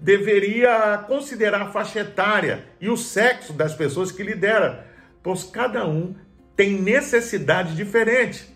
deveria 0.02 0.98
considerar 1.06 1.62
a 1.62 1.70
faixa 1.70 2.00
etária 2.00 2.66
e 2.80 2.90
o 2.90 2.96
sexo 2.96 3.52
das 3.52 3.74
pessoas 3.74 4.12
que 4.12 4.22
lidera, 4.22 4.86
pois 5.22 5.44
cada 5.44 5.86
um 5.86 6.14
tem 6.54 6.80
necessidade 6.80 7.74
diferente, 7.74 8.46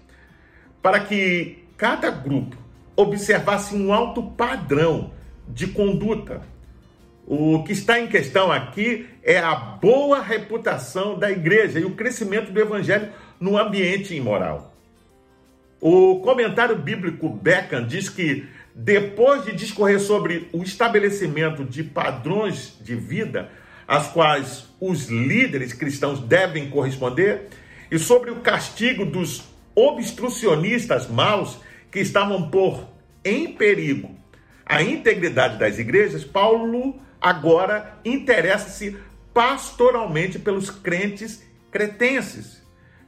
para 0.82 1.00
que 1.00 1.64
cada 1.76 2.10
grupo 2.10 2.56
observasse 2.94 3.74
um 3.74 3.92
alto 3.92 4.22
padrão 4.22 5.12
de 5.48 5.68
conduta 5.68 6.42
o 7.26 7.64
que 7.64 7.72
está 7.72 7.98
em 7.98 8.06
questão 8.06 8.52
aqui 8.52 9.08
é 9.20 9.36
a 9.38 9.56
boa 9.56 10.22
reputação 10.22 11.18
da 11.18 11.28
igreja 11.28 11.80
e 11.80 11.84
o 11.84 11.96
crescimento 11.96 12.52
do 12.52 12.60
evangelho 12.60 13.08
no 13.40 13.58
ambiente 13.58 14.14
imoral. 14.14 14.72
O 15.80 16.20
comentário 16.20 16.76
bíblico 16.76 17.28
Beckham 17.28 17.84
diz 17.84 18.08
que, 18.08 18.46
depois 18.78 19.42
de 19.46 19.52
discorrer 19.52 19.98
sobre 19.98 20.50
o 20.52 20.62
estabelecimento 20.62 21.64
de 21.64 21.82
padrões 21.82 22.76
de 22.78 22.94
vida, 22.94 23.50
às 23.88 24.08
quais 24.08 24.66
os 24.78 25.08
líderes 25.08 25.72
cristãos 25.72 26.20
devem 26.20 26.68
corresponder, 26.68 27.48
e 27.90 27.98
sobre 27.98 28.30
o 28.30 28.40
castigo 28.40 29.06
dos 29.06 29.44
obstrucionistas 29.74 31.08
maus 31.08 31.58
que 31.90 32.00
estavam 32.00 32.50
por 32.50 32.86
em 33.24 33.52
perigo 33.54 34.14
a 34.66 34.82
integridade 34.82 35.58
das 35.58 35.78
igrejas, 35.78 36.24
Paulo 36.24 37.00
agora 37.18 37.98
interessa-se 38.04 38.96
pastoralmente 39.32 40.38
pelos 40.38 40.68
crentes 40.68 41.42
cretenses, 41.70 42.62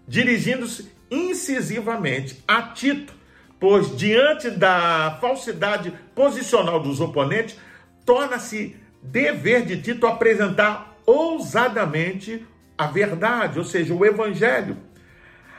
dirigindo-se 0.07 0.91
incisivamente 1.11 2.43
a 2.47 2.63
Tito, 2.63 3.18
pois 3.61 3.97
diante 3.97 4.51
da 4.51 5.19
falsidade 5.21 5.93
posicional 6.15 6.81
dos 6.81 7.01
oponentes, 7.01 7.59
torna-se 8.05 8.77
dever 9.03 9.65
de 9.65 9.81
Tito 9.81 10.07
apresentar 10.07 10.97
ousadamente 11.05 12.47
a 12.77 12.87
verdade, 12.87 13.59
ou 13.59 13.65
seja, 13.65 13.95
o 13.95 14.05
evangelho. 14.05 14.77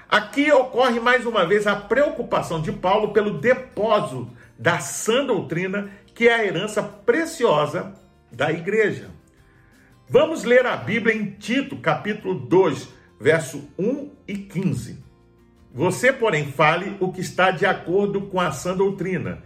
Aqui 0.09 0.51
ocorre 0.51 0.99
mais 0.99 1.25
uma 1.25 1.45
vez 1.45 1.67
a 1.67 1.75
preocupação 1.75 2.61
de 2.61 2.71
Paulo 2.71 3.13
pelo 3.13 3.39
depósito 3.39 4.29
da 4.57 4.79
sã 4.79 5.25
doutrina, 5.25 5.89
que 6.15 6.27
é 6.27 6.33
a 6.33 6.45
herança 6.45 6.81
preciosa 6.81 7.93
da 8.31 8.51
igreja. 8.51 9.09
Vamos 10.07 10.43
ler 10.43 10.65
a 10.65 10.75
Bíblia 10.75 11.15
em 11.15 11.31
Tito, 11.31 11.77
capítulo 11.77 12.33
2, 12.33 12.89
verso 13.19 13.69
1 13.77 14.09
e 14.27 14.37
15. 14.37 15.08
Você, 15.73 16.11
porém, 16.11 16.51
fale 16.51 16.97
o 16.99 17.11
que 17.11 17.21
está 17.21 17.51
de 17.51 17.65
acordo 17.65 18.21
com 18.21 18.39
a 18.39 18.51
sã 18.51 18.75
doutrina. 18.75 19.43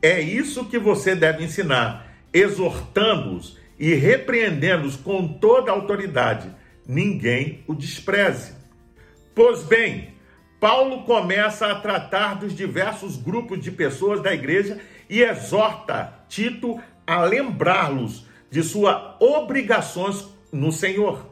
É 0.00 0.20
isso 0.20 0.64
que 0.64 0.78
você 0.78 1.14
deve 1.14 1.44
ensinar, 1.44 2.12
exortando-os 2.32 3.58
e 3.78 3.94
repreendendo-os 3.94 4.96
com 4.96 5.28
toda 5.28 5.70
a 5.70 5.74
autoridade. 5.74 6.50
Ninguém 6.86 7.62
o 7.66 7.74
despreze. 7.74 8.54
Pois 9.34 9.62
bem, 9.62 10.14
Paulo 10.58 11.04
começa 11.04 11.66
a 11.66 11.74
tratar 11.80 12.34
dos 12.34 12.54
diversos 12.54 13.16
grupos 13.16 13.60
de 13.60 13.70
pessoas 13.70 14.22
da 14.22 14.32
igreja 14.32 14.80
e 15.08 15.22
exorta 15.22 16.24
Tito 16.28 16.80
a 17.06 17.22
lembrá-los 17.22 18.26
de 18.50 18.62
suas 18.62 18.96
obrigações 19.20 20.26
no 20.52 20.72
Senhor. 20.72 21.26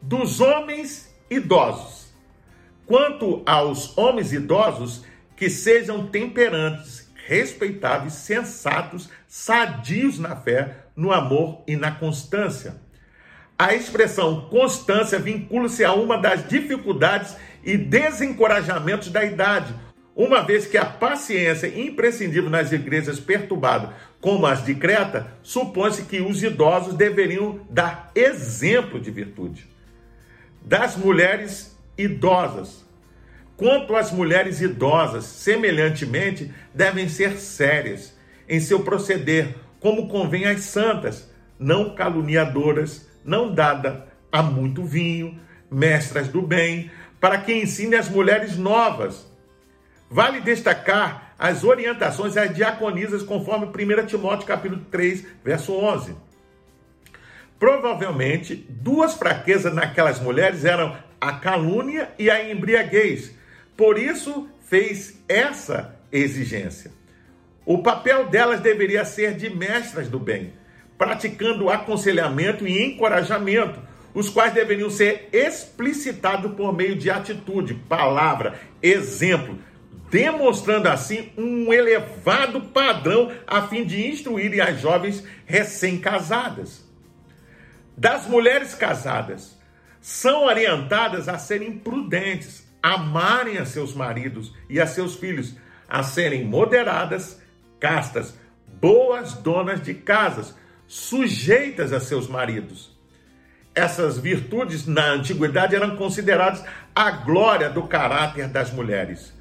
Dos 0.00 0.40
homens 0.40 1.14
idosos. 1.28 1.99
Quanto 2.90 3.40
aos 3.46 3.96
homens 3.96 4.32
idosos, 4.32 5.04
que 5.36 5.48
sejam 5.48 6.08
temperantes, 6.08 7.08
respeitáveis, 7.24 8.14
sensatos, 8.14 9.08
sadios 9.28 10.18
na 10.18 10.34
fé, 10.34 10.86
no 10.96 11.12
amor 11.12 11.62
e 11.68 11.76
na 11.76 11.92
constância. 11.92 12.74
A 13.56 13.72
expressão 13.76 14.48
constância 14.50 15.20
vincula-se 15.20 15.84
a 15.84 15.92
uma 15.92 16.18
das 16.18 16.48
dificuldades 16.48 17.36
e 17.62 17.76
desencorajamentos 17.76 19.08
da 19.08 19.24
idade, 19.24 19.72
uma 20.16 20.42
vez 20.42 20.66
que 20.66 20.76
a 20.76 20.84
paciência 20.84 21.68
imprescindível 21.68 22.50
nas 22.50 22.72
igrejas 22.72 23.20
perturbadas, 23.20 23.90
como 24.20 24.46
as 24.46 24.64
de 24.64 24.74
Creta, 24.74 25.28
supõe-se 25.44 26.06
que 26.06 26.20
os 26.20 26.42
idosos 26.42 26.94
deveriam 26.94 27.60
dar 27.70 28.10
exemplo 28.16 28.98
de 28.98 29.12
virtude. 29.12 29.64
Das 30.60 30.96
mulheres 30.96 31.78
idosas. 32.00 32.79
Quanto 33.60 33.94
às 33.94 34.10
mulheres 34.10 34.62
idosas, 34.62 35.26
semelhantemente, 35.26 36.50
devem 36.72 37.10
ser 37.10 37.36
sérias 37.36 38.16
em 38.48 38.58
seu 38.58 38.80
proceder, 38.80 39.54
como 39.78 40.08
convém 40.08 40.46
às 40.46 40.60
santas, 40.60 41.30
não 41.58 41.94
caluniadoras, 41.94 43.06
não 43.22 43.54
dada 43.54 44.06
a 44.32 44.42
muito 44.42 44.82
vinho, 44.82 45.38
mestras 45.70 46.28
do 46.28 46.40
bem, 46.40 46.90
para 47.20 47.36
que 47.36 47.52
ensine 47.52 47.96
as 47.96 48.08
mulheres 48.08 48.56
novas. 48.56 49.30
Vale 50.08 50.40
destacar 50.40 51.34
as 51.38 51.62
orientações 51.62 52.38
às 52.38 52.54
diaconisas, 52.54 53.22
conforme 53.22 53.66
1 53.66 54.06
Timóteo 54.06 54.46
capítulo 54.46 54.86
3, 54.90 55.26
verso 55.44 55.74
11. 55.74 56.16
Provavelmente, 57.58 58.56
duas 58.56 59.12
fraquezas 59.12 59.74
naquelas 59.74 60.18
mulheres 60.18 60.64
eram 60.64 60.96
a 61.20 61.34
calúnia 61.34 62.08
e 62.18 62.30
a 62.30 62.50
embriaguez. 62.50 63.38
Por 63.80 63.98
isso, 63.98 64.46
fez 64.60 65.24
essa 65.26 65.98
exigência. 66.12 66.92
O 67.64 67.82
papel 67.82 68.28
delas 68.28 68.60
deveria 68.60 69.06
ser 69.06 69.32
de 69.32 69.48
mestras 69.48 70.06
do 70.06 70.18
bem, 70.18 70.52
praticando 70.98 71.70
aconselhamento 71.70 72.68
e 72.68 72.84
encorajamento, 72.84 73.80
os 74.12 74.28
quais 74.28 74.52
deveriam 74.52 74.90
ser 74.90 75.30
explicitados 75.32 76.52
por 76.52 76.76
meio 76.76 76.94
de 76.94 77.10
atitude, 77.10 77.72
palavra, 77.72 78.60
exemplo, 78.82 79.58
demonstrando 80.10 80.86
assim 80.86 81.32
um 81.34 81.72
elevado 81.72 82.60
padrão 82.60 83.32
a 83.46 83.66
fim 83.66 83.86
de 83.86 84.06
instruírem 84.06 84.60
as 84.60 84.78
jovens 84.78 85.24
recém-casadas. 85.46 86.86
Das 87.96 88.26
mulheres 88.26 88.74
casadas, 88.74 89.58
são 90.02 90.44
orientadas 90.44 91.30
a 91.30 91.38
serem 91.38 91.78
prudentes, 91.78 92.68
amarem 92.82 93.58
a 93.58 93.66
seus 93.66 93.94
maridos 93.94 94.54
e 94.68 94.80
a 94.80 94.86
seus 94.86 95.16
filhos, 95.16 95.54
a 95.88 96.02
serem 96.02 96.44
moderadas, 96.44 97.40
castas, 97.78 98.38
boas 98.80 99.34
donas 99.34 99.82
de 99.82 99.94
casas, 99.94 100.54
sujeitas 100.86 101.92
a 101.92 102.00
seus 102.00 102.28
maridos 102.28 103.00
essas 103.74 104.18
virtudes 104.18 104.86
na 104.86 105.12
antiguidade 105.12 105.74
eram 105.74 105.96
consideradas 105.96 106.64
a 106.94 107.10
glória 107.10 107.70
do 107.70 107.84
caráter 107.84 108.48
das 108.48 108.72
mulheres. 108.72 109.32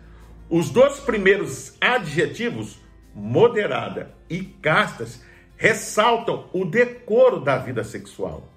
Os 0.49 0.69
dois 0.69 0.99
primeiros 0.99 1.75
adjetivos, 1.81 2.79
moderada 3.13 4.11
e 4.29 4.41
castas, 4.41 5.23
ressaltam 5.57 6.49
o 6.53 6.63
decoro 6.63 7.39
da 7.39 7.57
vida 7.57 7.83
sexual. 7.83 8.53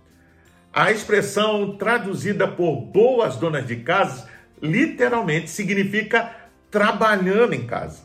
A 0.73 0.91
expressão 0.91 1.77
traduzida 1.77 2.47
por 2.47 2.77
boas 2.77 3.37
donas 3.37 3.67
de 3.67 3.77
casa 3.77 4.29
literalmente 4.63 5.51
significa 5.51 6.31
trabalhando 6.71 7.53
em 7.53 7.67
casa. 7.67 8.05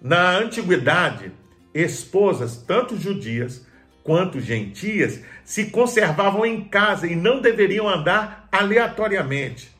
Na 0.00 0.30
antiguidade, 0.38 1.30
esposas, 1.74 2.56
tanto 2.56 2.96
judias 2.96 3.64
quanto 4.02 4.40
gentias, 4.40 5.20
se 5.44 5.66
conservavam 5.66 6.44
em 6.44 6.64
casa 6.64 7.06
e 7.06 7.14
não 7.14 7.40
deveriam 7.40 7.88
andar 7.88 8.48
aleatoriamente. 8.50 9.70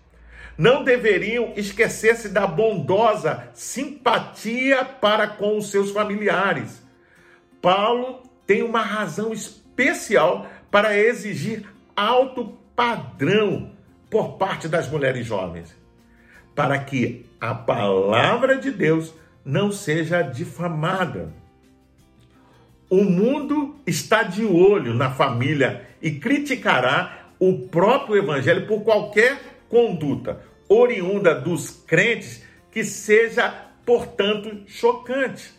Não 0.57 0.85
deveriam 0.85 1.55
esquecer-se 1.57 2.29
da 2.29 2.47
bondosa 2.47 3.49
simpatia 3.55 4.85
para 4.85 5.27
com 5.27 5.57
os 5.57 5.71
seus 5.71 5.91
familiares. 5.91 6.83
Paulo 7.61 8.23
tem 8.47 8.63
uma 8.63 8.83
razão 8.83 9.33
especial 9.33 10.47
para 10.71 10.97
exigir 10.97 11.65
alto 11.97 12.59
padrão 12.77 13.72
por 14.13 14.37
parte 14.37 14.69
das 14.69 14.91
mulheres 14.91 15.27
jovens, 15.27 15.75
para 16.55 16.79
que 16.79 17.25
a 17.41 17.55
palavra 17.55 18.59
de 18.59 18.71
Deus 18.71 19.15
não 19.43 19.73
seja 19.73 20.21
difamada. 20.21 21.33
O 22.91 23.03
mundo 23.05 23.75
está 23.87 24.23
de 24.23 24.45
olho 24.45 24.93
na 24.93 25.11
família 25.13 25.89
e 26.03 26.11
criticará 26.11 27.31
o 27.39 27.61
próprio 27.69 28.19
evangelho 28.19 28.67
por 28.67 28.85
qualquer 28.85 29.41
conduta 29.71 30.43
oriunda 30.69 31.35
dos 31.35 31.71
crentes 31.71 32.45
que 32.71 32.85
seja, 32.85 33.51
portanto, 33.87 34.63
chocante. 34.67 35.55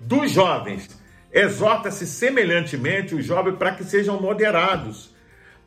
Dos 0.00 0.32
jovens, 0.32 1.00
exorta-se 1.32 2.08
semelhantemente 2.08 3.14
os 3.14 3.24
jovens 3.24 3.56
para 3.56 3.72
que 3.76 3.84
sejam 3.84 4.20
moderados. 4.20 5.14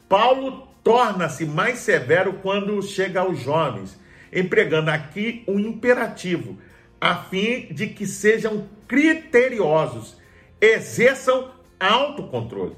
Paulo 0.10 0.70
torna-se 0.84 1.46
mais 1.46 1.80
severo 1.80 2.34
quando 2.41 2.82
chega 2.82 3.22
aos 3.22 3.39
jovens, 3.39 4.00
empregando 4.32 4.89
aqui 4.89 5.44
um 5.48 5.60
imperativo 5.60 6.58
a 7.00 7.15
fim 7.15 7.74
de 7.74 7.88
que 7.88 8.06
sejam 8.06 8.67
criteriosos, 8.88 10.17
exerçam 10.60 11.52
autocontrole. 11.80 12.76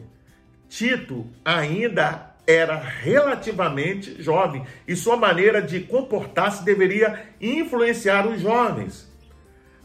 Tito 0.69 1.27
ainda 1.43 2.33
era 2.47 2.77
relativamente 2.77 4.21
jovem 4.21 4.65
e 4.87 4.95
sua 4.95 5.17
maneira 5.17 5.61
de 5.61 5.81
comportar-se 5.81 6.63
deveria 6.63 7.27
influenciar 7.39 8.27
os 8.27 8.41
jovens. 8.41 9.11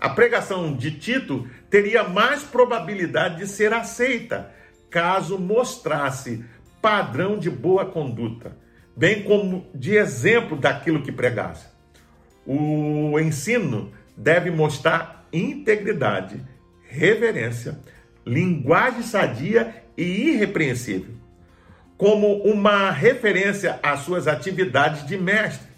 A 0.00 0.08
pregação 0.08 0.74
de 0.74 0.92
Tito 0.92 1.48
teria 1.68 2.04
mais 2.04 2.44
probabilidade 2.44 3.38
de 3.38 3.46
ser 3.46 3.72
aceita 3.72 4.52
caso 4.88 5.38
mostrasse 5.38 6.44
padrão 6.80 7.38
de 7.38 7.50
boa 7.50 7.86
conduta, 7.86 8.56
bem 8.96 9.22
como 9.22 9.66
de 9.74 9.96
exemplo 9.96 10.56
daquilo 10.56 11.02
que 11.02 11.12
pregasse. 11.12 11.66
O 12.46 13.18
ensino 13.20 13.92
deve 14.16 14.50
mostrar 14.50 15.26
integridade, 15.32 16.40
reverência, 16.82 17.78
linguagem 18.24 19.02
sadia 19.02 19.84
e 19.96 20.30
irrepreensível, 20.30 21.14
como 21.96 22.42
uma 22.42 22.90
referência 22.90 23.78
às 23.82 24.00
suas 24.00 24.26
atividades 24.26 25.06
de 25.06 25.16
mestre. 25.16 25.68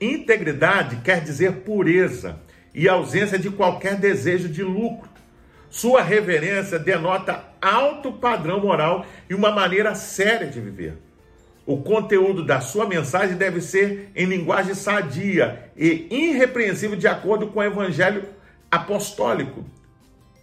Integridade 0.00 0.96
quer 0.96 1.20
dizer 1.22 1.60
pureza 1.60 2.40
e 2.74 2.88
ausência 2.88 3.38
de 3.38 3.50
qualquer 3.50 3.96
desejo 3.96 4.48
de 4.48 4.62
lucro. 4.62 5.08
Sua 5.74 6.02
reverência 6.02 6.78
denota 6.78 7.46
alto 7.60 8.12
padrão 8.12 8.60
moral 8.60 9.04
e 9.28 9.34
uma 9.34 9.50
maneira 9.50 9.92
séria 9.96 10.46
de 10.46 10.60
viver. 10.60 10.96
O 11.66 11.78
conteúdo 11.78 12.44
da 12.44 12.60
sua 12.60 12.86
mensagem 12.86 13.36
deve 13.36 13.60
ser 13.60 14.08
em 14.14 14.24
linguagem 14.24 14.72
sadia 14.72 15.68
e 15.76 16.06
irrepreensível 16.08 16.96
de 16.96 17.08
acordo 17.08 17.48
com 17.48 17.58
o 17.58 17.62
evangelho 17.64 18.22
apostólico. 18.70 19.64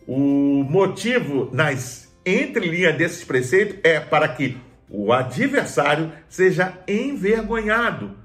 O 0.06 0.66
motivo 0.70 1.50
nas 1.54 2.14
entrelinhas 2.26 2.98
desses 2.98 3.24
preceitos 3.24 3.78
é 3.86 4.02
para 4.02 4.28
que 4.28 4.58
o 4.90 5.14
adversário 5.14 6.12
seja 6.28 6.78
envergonhado, 6.86 8.18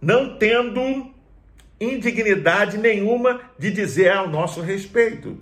não 0.00 0.38
tendo 0.38 1.10
indignidade 1.78 2.78
nenhuma 2.78 3.42
de 3.58 3.70
dizer 3.70 4.12
ao 4.12 4.30
nosso 4.30 4.62
respeito. 4.62 5.38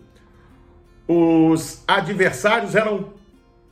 Os 1.07 1.83
adversários 1.87 2.75
eram 2.75 3.13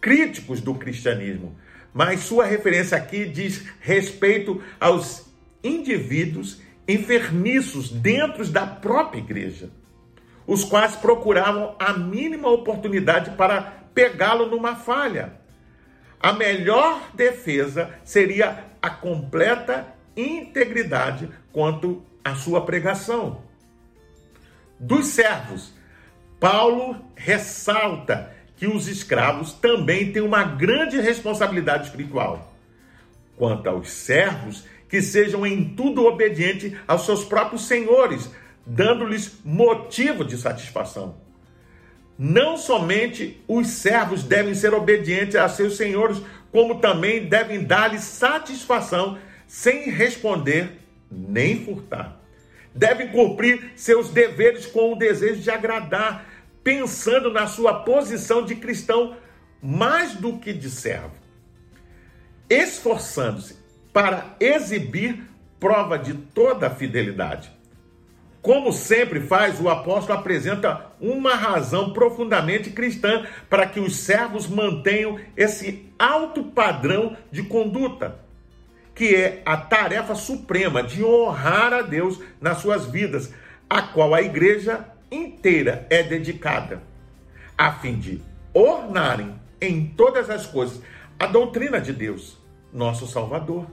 críticos 0.01 0.61
do 0.61 0.75
cristianismo 0.75 1.57
mas 1.93 2.21
sua 2.21 2.45
referência 2.45 2.97
aqui 2.97 3.27
diz 3.27 3.66
respeito 3.81 4.62
aos 4.79 5.27
indivíduos 5.62 6.61
enfermiços 6.87 7.90
dentro 7.90 8.47
da 8.49 8.66
própria 8.66 9.21
igreja, 9.21 9.71
os 10.47 10.64
quais 10.64 10.97
procuravam 10.97 11.75
a 11.79 11.93
mínima 11.93 12.49
oportunidade 12.49 13.31
para 13.33 13.62
pegá-lo 13.95 14.47
numa 14.47 14.77
falha. 14.77 15.35
A 16.21 16.33
melhor 16.33 17.11
defesa 17.14 17.95
seria 18.05 18.64
a 18.83 18.90
completa 18.90 19.87
integridade 20.16 21.29
quanto 21.53 22.03
à 22.25 22.35
sua 22.35 22.64
pregação. 22.64 23.43
Dos 24.79 25.07
servos, 25.09 25.73
Paulo 26.40 26.96
ressalta 27.14 28.35
que 28.57 28.66
os 28.66 28.88
escravos 28.88 29.53
também 29.53 30.11
têm 30.11 30.22
uma 30.22 30.42
grande 30.42 30.98
responsabilidade 30.98 31.85
espiritual. 31.85 32.55
Quanto 33.37 33.68
aos 33.68 33.90
servos, 33.90 34.64
que 34.88 35.00
sejam 35.00 35.46
em 35.46 35.74
tudo 35.76 36.05
obedientes 36.05 36.72
aos 36.88 37.07
seus 37.07 37.24
próprios 37.24 37.66
senhores, 37.66 38.31
dando-lhes 38.66 39.38
motivo 39.44 40.24
de 40.24 40.37
satisfação. 40.37 41.14
Não 42.18 42.57
somente 42.57 43.42
os 43.46 43.68
servos 43.68 44.22
devem 44.24 44.55
ser 44.55 44.74
obedientes 44.74 45.37
a 45.37 45.48
seus 45.48 45.76
senhores, 45.76 46.20
como 46.50 46.81
também 46.81 47.26
devem 47.26 47.64
dar-lhes 47.64 48.03
satisfação 48.03 49.18
sem 49.46 49.90
responder 49.90 50.81
nem 51.11 51.64
furtar. 51.64 52.20
devem 52.74 53.09
cumprir 53.09 53.72
seus 53.74 54.11
deveres 54.11 54.66
com 54.66 54.92
o 54.92 54.96
desejo 54.96 55.40
de 55.40 55.50
agradar, 55.50 56.24
pensando 56.62 57.33
na 57.33 57.46
sua 57.46 57.81
posição 57.81 58.44
de 58.44 58.55
cristão 58.55 59.16
mais 59.62 60.14
do 60.14 60.38
que 60.38 60.53
de 60.53 60.70
servo, 60.70 61.14
esforçando-se 62.49 63.59
para 63.92 64.37
exibir 64.38 65.25
prova 65.59 65.99
de 65.99 66.14
toda 66.14 66.68
a 66.68 66.70
fidelidade. 66.70 67.51
Como 68.42 68.73
sempre 68.73 69.20
faz, 69.20 69.61
o 69.61 69.68
apóstolo 69.68 70.18
apresenta 70.18 70.87
uma 70.99 71.35
razão 71.35 71.92
profundamente 71.92 72.70
cristã 72.70 73.27
para 73.51 73.66
que 73.66 73.79
os 73.79 73.96
servos 73.96 74.46
mantenham 74.49 75.18
esse 75.37 75.92
alto 75.99 76.44
padrão 76.44 77.14
de 77.31 77.42
conduta, 77.42 78.18
que 78.94 79.14
é 79.14 79.42
a 79.44 79.59
tarefa 79.59 80.14
suprema 80.14 80.83
de 80.83 81.05
honrar 81.05 81.75
a 81.75 81.83
Deus 81.83 82.18
nas 82.40 82.59
suas 82.59 82.87
vidas, 82.87 83.31
a 83.68 83.83
qual 83.83 84.14
a 84.14 84.23
igreja 84.23 84.87
inteira 85.11 85.87
é 85.90 86.03
dedicada, 86.03 86.83
a 87.57 87.73
fim 87.73 87.99
de 87.99 88.23
ornarem 88.55 89.35
em 89.61 89.87
todas 89.87 90.31
as 90.31 90.46
coisas 90.46 90.81
a 91.18 91.27
doutrina 91.27 91.81
de 91.81 91.92
Deus, 91.92 92.38
nosso 92.73 93.07
Salvador. 93.07 93.66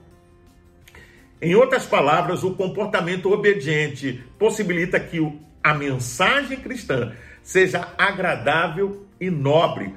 Em 1.41 1.55
outras 1.55 1.85
palavras, 1.85 2.43
o 2.43 2.55
comportamento 2.55 3.31
obediente 3.31 4.23
possibilita 4.37 4.99
que 4.99 5.19
a 5.63 5.73
mensagem 5.73 6.59
cristã 6.59 7.13
seja 7.43 7.93
agradável 7.97 9.05
e 9.19 9.29
nobre, 9.29 9.93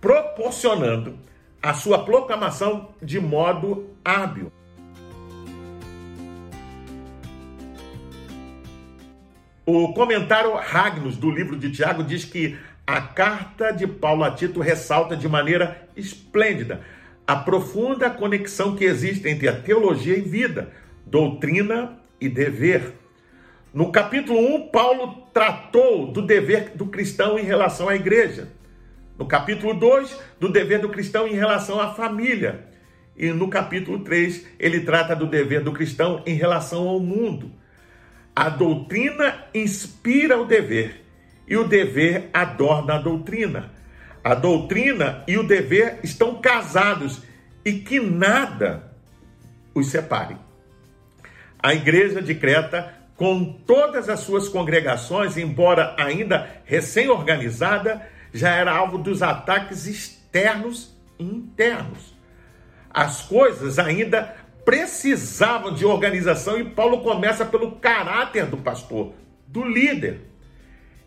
proporcionando 0.00 1.18
a 1.62 1.72
sua 1.72 2.04
proclamação 2.04 2.90
de 3.02 3.18
modo 3.18 3.90
hábil. 4.04 4.52
O 9.66 9.94
comentário 9.94 10.54
Ragnus 10.54 11.16
do 11.16 11.30
livro 11.30 11.56
de 11.56 11.70
Tiago 11.70 12.04
diz 12.04 12.22
que 12.26 12.54
a 12.86 13.00
carta 13.00 13.70
de 13.70 13.86
Paulo 13.86 14.22
a 14.22 14.30
Tito 14.30 14.60
ressalta 14.60 15.16
de 15.16 15.26
maneira 15.26 15.88
esplêndida 15.96 16.82
a 17.26 17.34
profunda 17.34 18.10
conexão 18.10 18.76
que 18.76 18.84
existe 18.84 19.26
entre 19.26 19.48
a 19.48 19.58
teologia 19.58 20.18
e 20.18 20.20
vida, 20.20 20.70
doutrina 21.06 21.98
e 22.20 22.28
dever. 22.28 22.92
No 23.72 23.90
capítulo 23.90 24.38
1, 24.38 24.68
Paulo 24.68 25.26
tratou 25.32 26.12
do 26.12 26.20
dever 26.20 26.72
do 26.74 26.84
cristão 26.84 27.38
em 27.38 27.44
relação 27.44 27.88
à 27.88 27.96
igreja. 27.96 28.48
No 29.18 29.24
capítulo 29.24 29.72
2, 29.72 30.20
do 30.38 30.50
dever 30.50 30.80
do 30.80 30.90
cristão 30.90 31.26
em 31.26 31.34
relação 31.34 31.80
à 31.80 31.94
família. 31.94 32.66
E 33.16 33.28
no 33.28 33.48
capítulo 33.48 34.00
3, 34.00 34.46
ele 34.58 34.80
trata 34.80 35.16
do 35.16 35.26
dever 35.26 35.62
do 35.62 35.72
cristão 35.72 36.22
em 36.26 36.34
relação 36.34 36.86
ao 36.86 37.00
mundo. 37.00 37.50
A 38.34 38.48
doutrina 38.48 39.46
inspira 39.54 40.40
o 40.40 40.44
dever 40.44 41.04
e 41.46 41.56
o 41.56 41.68
dever 41.68 42.30
adorna 42.32 42.94
a 42.94 42.98
doutrina. 42.98 43.70
A 44.24 44.34
doutrina 44.34 45.22
e 45.28 45.38
o 45.38 45.46
dever 45.46 46.00
estão 46.02 46.40
casados 46.40 47.22
e 47.64 47.74
que 47.74 48.00
nada 48.00 48.92
os 49.74 49.88
separe. 49.88 50.36
A 51.62 51.74
igreja 51.74 52.20
de 52.20 52.34
Creta, 52.34 52.92
com 53.16 53.44
todas 53.66 54.08
as 54.08 54.20
suas 54.20 54.48
congregações, 54.48 55.36
embora 55.36 55.94
ainda 55.96 56.62
recém-organizada, 56.64 58.06
já 58.32 58.50
era 58.50 58.74
alvo 58.74 58.98
dos 58.98 59.22
ataques 59.22 59.86
externos 59.86 60.92
e 61.18 61.24
internos. 61.24 62.14
As 62.90 63.22
coisas 63.22 63.78
ainda 63.78 64.34
precisavam 64.64 65.74
de 65.74 65.84
organização 65.84 66.58
e 66.58 66.64
Paulo 66.64 67.02
começa 67.02 67.44
pelo 67.44 67.72
caráter 67.72 68.46
do 68.46 68.56
pastor, 68.56 69.12
do 69.46 69.64
líder. 69.64 70.22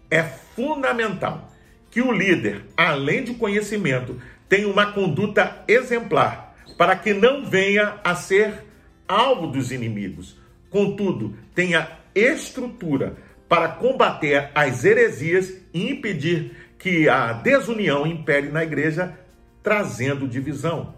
É 0.09 0.23
fundamental 0.23 1.51
que 1.89 2.01
o 2.01 2.11
líder, 2.11 2.65
além 2.75 3.23
de 3.23 3.33
conhecimento, 3.33 4.21
tenha 4.47 4.67
uma 4.67 4.91
conduta 4.91 5.63
exemplar, 5.67 6.55
para 6.77 6.95
que 6.95 7.13
não 7.13 7.45
venha 7.45 7.95
a 8.03 8.15
ser 8.15 8.63
alvo 9.07 9.47
dos 9.47 9.71
inimigos. 9.71 10.39
Contudo, 10.69 11.35
tenha 11.55 11.89
estrutura 12.13 13.17
para 13.49 13.69
combater 13.69 14.51
as 14.53 14.83
heresias 14.83 15.53
e 15.73 15.89
impedir 15.89 16.51
que 16.77 17.09
a 17.09 17.33
desunião 17.33 18.05
impere 18.05 18.49
na 18.49 18.63
igreja, 18.63 19.17
trazendo 19.63 20.27
divisão. 20.27 20.96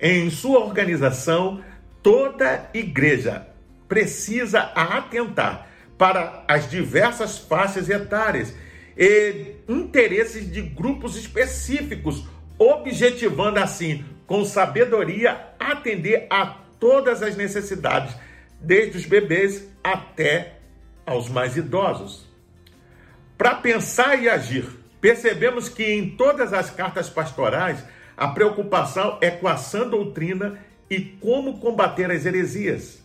Em 0.00 0.30
sua 0.30 0.60
organização, 0.60 1.62
toda 2.02 2.70
igreja 2.72 3.46
precisa 3.86 4.60
atentar 4.74 5.66
para 5.98 6.44
as 6.48 6.70
diversas 6.70 7.36
faixas 7.36 7.90
etárias 7.90 8.54
e 8.96 9.56
interesses 9.68 10.50
de 10.50 10.62
grupos 10.62 11.16
específicos, 11.16 12.24
objetivando 12.58 13.58
assim, 13.58 14.04
com 14.26 14.44
sabedoria, 14.44 15.38
atender 15.58 16.26
a 16.30 16.46
todas 16.78 17.22
as 17.22 17.36
necessidades, 17.36 18.14
desde 18.58 18.96
os 18.96 19.04
bebês 19.04 19.68
até 19.84 20.54
aos 21.04 21.28
mais 21.28 21.56
idosos. 21.56 22.26
Para 23.36 23.56
pensar 23.56 24.22
e 24.22 24.28
agir, 24.28 24.66
percebemos 25.00 25.68
que 25.68 25.84
em 25.84 26.10
todas 26.10 26.54
as 26.54 26.70
cartas 26.70 27.10
pastorais 27.10 27.84
a 28.20 28.28
preocupação 28.28 29.16
é 29.22 29.30
com 29.30 29.48
a 29.48 29.56
sã 29.56 29.88
doutrina 29.88 30.58
e 30.90 31.00
como 31.00 31.56
combater 31.58 32.10
as 32.10 32.26
heresias. 32.26 33.02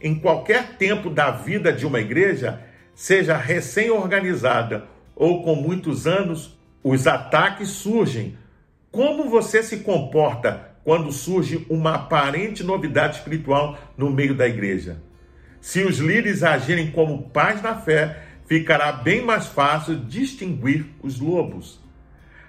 Em 0.00 0.14
qualquer 0.14 0.78
tempo 0.78 1.10
da 1.10 1.30
vida 1.30 1.70
de 1.70 1.84
uma 1.84 2.00
igreja, 2.00 2.62
seja 2.94 3.36
recém-organizada 3.36 4.86
ou 5.14 5.42
com 5.42 5.54
muitos 5.54 6.06
anos, 6.06 6.58
os 6.82 7.06
ataques 7.06 7.68
surgem. 7.68 8.38
Como 8.90 9.28
você 9.28 9.62
se 9.62 9.80
comporta 9.80 10.70
quando 10.82 11.12
surge 11.12 11.66
uma 11.68 11.96
aparente 11.96 12.64
novidade 12.64 13.18
espiritual 13.18 13.78
no 13.98 14.08
meio 14.08 14.34
da 14.34 14.48
igreja? 14.48 14.96
Se 15.60 15.82
os 15.82 15.98
líderes 15.98 16.42
agirem 16.42 16.90
como 16.90 17.28
pais 17.28 17.60
na 17.60 17.74
fé, 17.76 18.18
ficará 18.46 18.92
bem 18.92 19.22
mais 19.22 19.44
fácil 19.44 19.96
distinguir 19.96 20.86
os 21.02 21.20
lobos. 21.20 21.83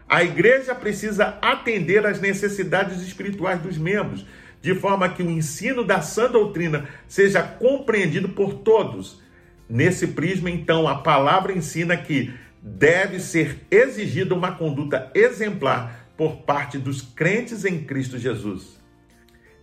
A 0.07 0.23
igreja 0.23 0.75
precisa 0.75 1.37
atender 1.41 2.05
às 2.05 2.19
necessidades 2.21 3.01
espirituais 3.01 3.59
dos 3.59 3.77
membros, 3.77 4.25
de 4.61 4.75
forma 4.75 5.09
que 5.09 5.23
o 5.23 5.29
ensino 5.29 5.83
da 5.83 6.01
sã 6.01 6.29
doutrina 6.29 6.87
seja 7.07 7.41
compreendido 7.41 8.29
por 8.29 8.53
todos. 8.55 9.21
Nesse 9.67 10.07
prisma, 10.07 10.49
então, 10.49 10.87
a 10.87 10.95
palavra 10.95 11.53
ensina 11.53 11.97
que 11.97 12.33
deve 12.61 13.19
ser 13.19 13.65
exigida 13.69 14.33
uma 14.33 14.51
conduta 14.51 15.11
exemplar 15.13 16.07
por 16.17 16.37
parte 16.37 16.77
dos 16.77 17.01
crentes 17.01 17.65
em 17.65 17.83
Cristo 17.83 18.17
Jesus. 18.17 18.79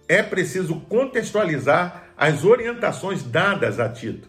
É 0.08 0.22
preciso 0.22 0.76
contextualizar 0.88 2.08
as 2.16 2.44
orientações 2.44 3.22
dadas 3.22 3.80
a 3.80 3.88
Tito, 3.88 4.28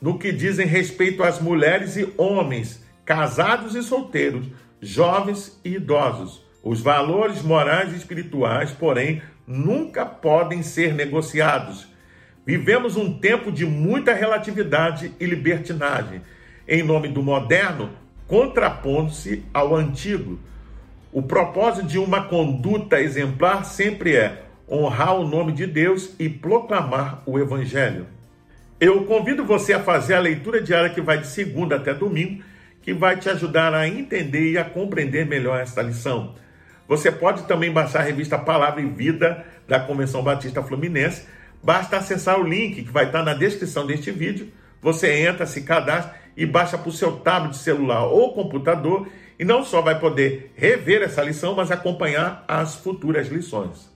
no 0.00 0.18
que 0.18 0.30
dizem 0.30 0.66
respeito 0.66 1.22
às 1.22 1.40
mulheres 1.40 1.96
e 1.96 2.12
homens, 2.16 2.82
casados 3.04 3.74
e 3.74 3.82
solteiros, 3.82 4.46
jovens 4.84 5.58
e 5.64 5.74
idosos. 5.74 6.42
Os 6.62 6.80
valores 6.80 7.42
morais 7.42 7.92
e 7.92 7.96
espirituais, 7.96 8.70
porém, 8.70 9.22
nunca 9.46 10.06
podem 10.06 10.62
ser 10.62 10.94
negociados. 10.94 11.86
Vivemos 12.46 12.96
um 12.96 13.18
tempo 13.18 13.50
de 13.50 13.64
muita 13.64 14.12
relatividade 14.12 15.12
e 15.18 15.26
libertinagem. 15.26 16.20
Em 16.68 16.82
nome 16.82 17.08
do 17.08 17.22
moderno, 17.22 17.90
contrapondo-se 18.26 19.42
ao 19.52 19.74
antigo. 19.74 20.38
O 21.12 21.22
propósito 21.22 21.86
de 21.86 21.98
uma 21.98 22.24
conduta 22.24 23.00
exemplar 23.00 23.64
sempre 23.64 24.16
é 24.16 24.44
honrar 24.70 25.14
o 25.14 25.28
nome 25.28 25.52
de 25.52 25.66
Deus 25.66 26.14
e 26.18 26.28
proclamar 26.28 27.22
o 27.26 27.38
Evangelho. 27.38 28.06
Eu 28.80 29.04
convido 29.04 29.44
você 29.44 29.72
a 29.72 29.80
fazer 29.80 30.14
a 30.14 30.20
leitura 30.20 30.60
diária 30.60 30.90
que 30.90 31.00
vai 31.00 31.18
de 31.18 31.26
segunda 31.26 31.76
até 31.76 31.94
domingo, 31.94 32.42
que 32.84 32.92
vai 32.92 33.16
te 33.16 33.30
ajudar 33.30 33.72
a 33.72 33.88
entender 33.88 34.52
e 34.52 34.58
a 34.58 34.64
compreender 34.64 35.24
melhor 35.24 35.58
esta 35.58 35.80
lição. 35.80 36.34
Você 36.86 37.10
pode 37.10 37.44
também 37.44 37.72
baixar 37.72 38.00
a 38.00 38.02
revista 38.02 38.38
Palavra 38.38 38.82
e 38.82 38.86
Vida 38.86 39.42
da 39.66 39.80
Convenção 39.80 40.22
Batista 40.22 40.62
Fluminense. 40.62 41.22
Basta 41.62 41.96
acessar 41.96 42.38
o 42.38 42.46
link 42.46 42.82
que 42.82 42.90
vai 42.90 43.06
estar 43.06 43.22
na 43.22 43.32
descrição 43.32 43.86
deste 43.86 44.10
vídeo. 44.10 44.52
Você 44.82 45.10
entra, 45.22 45.46
se 45.46 45.62
cadastra 45.62 46.14
e 46.36 46.44
baixa 46.44 46.76
para 46.76 46.90
o 46.90 46.92
seu 46.92 47.12
tablet, 47.12 47.56
celular 47.56 48.04
ou 48.04 48.34
computador 48.34 49.08
e 49.38 49.46
não 49.46 49.64
só 49.64 49.80
vai 49.80 49.98
poder 49.98 50.52
rever 50.54 51.00
essa 51.00 51.22
lição, 51.22 51.54
mas 51.54 51.70
acompanhar 51.70 52.44
as 52.46 52.74
futuras 52.74 53.28
lições. 53.28 53.90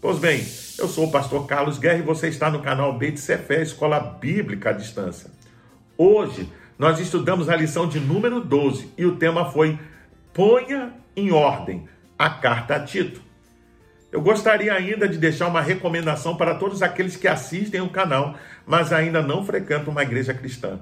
Pois 0.00 0.18
bem, 0.18 0.44
eu 0.76 0.88
sou 0.88 1.06
o 1.06 1.12
pastor 1.12 1.46
Carlos 1.46 1.78
Guerra 1.78 1.98
e 1.98 2.02
você 2.02 2.26
está 2.28 2.50
no 2.50 2.62
canal 2.62 2.98
Beit 2.98 3.20
Cefé, 3.20 3.62
Escola 3.62 4.00
Bíblica 4.00 4.70
à 4.70 4.72
Distância. 4.72 5.30
Hoje 5.96 6.48
nós 6.78 7.00
estudamos 7.00 7.48
a 7.48 7.56
lição 7.56 7.88
de 7.88 7.98
número 7.98 8.40
12 8.40 8.92
e 8.96 9.04
o 9.04 9.16
tema 9.16 9.50
foi 9.50 9.78
Ponha 10.32 10.92
em 11.16 11.32
ordem 11.32 11.88
a 12.16 12.30
carta 12.30 12.76
a 12.76 12.80
Tito. 12.80 13.20
Eu 14.12 14.22
gostaria 14.22 14.72
ainda 14.72 15.08
de 15.08 15.18
deixar 15.18 15.48
uma 15.48 15.60
recomendação 15.60 16.36
para 16.36 16.54
todos 16.54 16.80
aqueles 16.80 17.16
que 17.16 17.26
assistem 17.26 17.80
o 17.80 17.90
canal, 17.90 18.36
mas 18.64 18.92
ainda 18.92 19.20
não 19.20 19.44
frequentam 19.44 19.90
uma 19.90 20.02
igreja 20.02 20.32
cristã. 20.32 20.80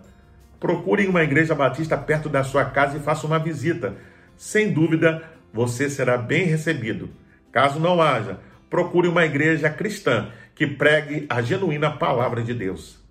Procurem 0.60 1.08
uma 1.08 1.22
igreja 1.22 1.54
batista 1.54 1.96
perto 1.96 2.28
da 2.28 2.44
sua 2.44 2.66
casa 2.66 2.98
e 2.98 3.00
façam 3.00 3.30
uma 3.30 3.38
visita. 3.38 3.96
Sem 4.36 4.72
dúvida, 4.72 5.22
você 5.52 5.88
será 5.88 6.18
bem 6.18 6.44
recebido. 6.44 7.08
Caso 7.50 7.80
não 7.80 8.02
haja, 8.02 8.38
procure 8.68 9.08
uma 9.08 9.24
igreja 9.24 9.70
cristã 9.70 10.28
que 10.54 10.66
pregue 10.66 11.26
a 11.28 11.40
genuína 11.40 11.90
palavra 11.90 12.42
de 12.42 12.52
Deus. 12.52 13.05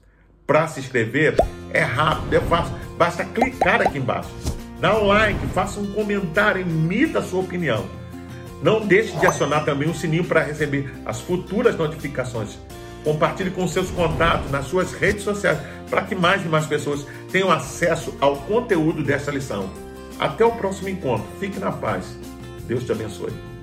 Para 0.48 0.68
se 0.68 0.80
inscrever, 0.80 1.36
é 1.72 1.82
rápido, 1.82 2.36
é 2.36 2.40
fácil, 2.42 2.76
basta 2.98 3.26
clicar 3.26 3.82
aqui 3.82 3.98
embaixo. 3.98 4.30
Dá 4.80 4.96
um 5.00 5.08
like, 5.08 5.48
faça 5.48 5.80
um 5.80 5.92
comentário, 5.92 6.62
emita 6.62 7.20
a 7.20 7.24
sua 7.24 7.42
opinião. 7.42 7.86
Não 8.62 8.86
deixe 8.86 9.18
de 9.18 9.26
acionar 9.26 9.66
também 9.66 9.90
o 9.90 9.94
sininho 9.94 10.24
para 10.24 10.44
receber 10.44 10.94
as 11.06 11.20
futuras 11.20 11.76
notificações. 11.76 12.60
Compartilhe 13.04 13.52
com 13.52 13.68
seus 13.68 13.90
contatos 13.92 14.52
nas 14.52 14.66
suas 14.66 14.94
redes 14.94 15.24
sociais 15.24 15.60
para 15.90 16.04
que 16.04 16.16
mais 16.16 16.44
e 16.44 16.48
mais 16.48 16.66
pessoas 16.66 17.06
tenham 17.32 17.52
acesso 17.52 18.16
ao 18.20 18.36
conteúdo 18.38 19.04
desta 19.04 19.32
lição. 19.32 19.70
Até 20.20 20.46
o 20.46 20.52
próximo 20.52 20.90
encontro. 20.90 21.28
Fique 21.40 21.60
na 21.60 21.72
paz. 21.72 22.18
Deus 22.68 22.84
te 22.84 22.92
abençoe. 22.92 23.55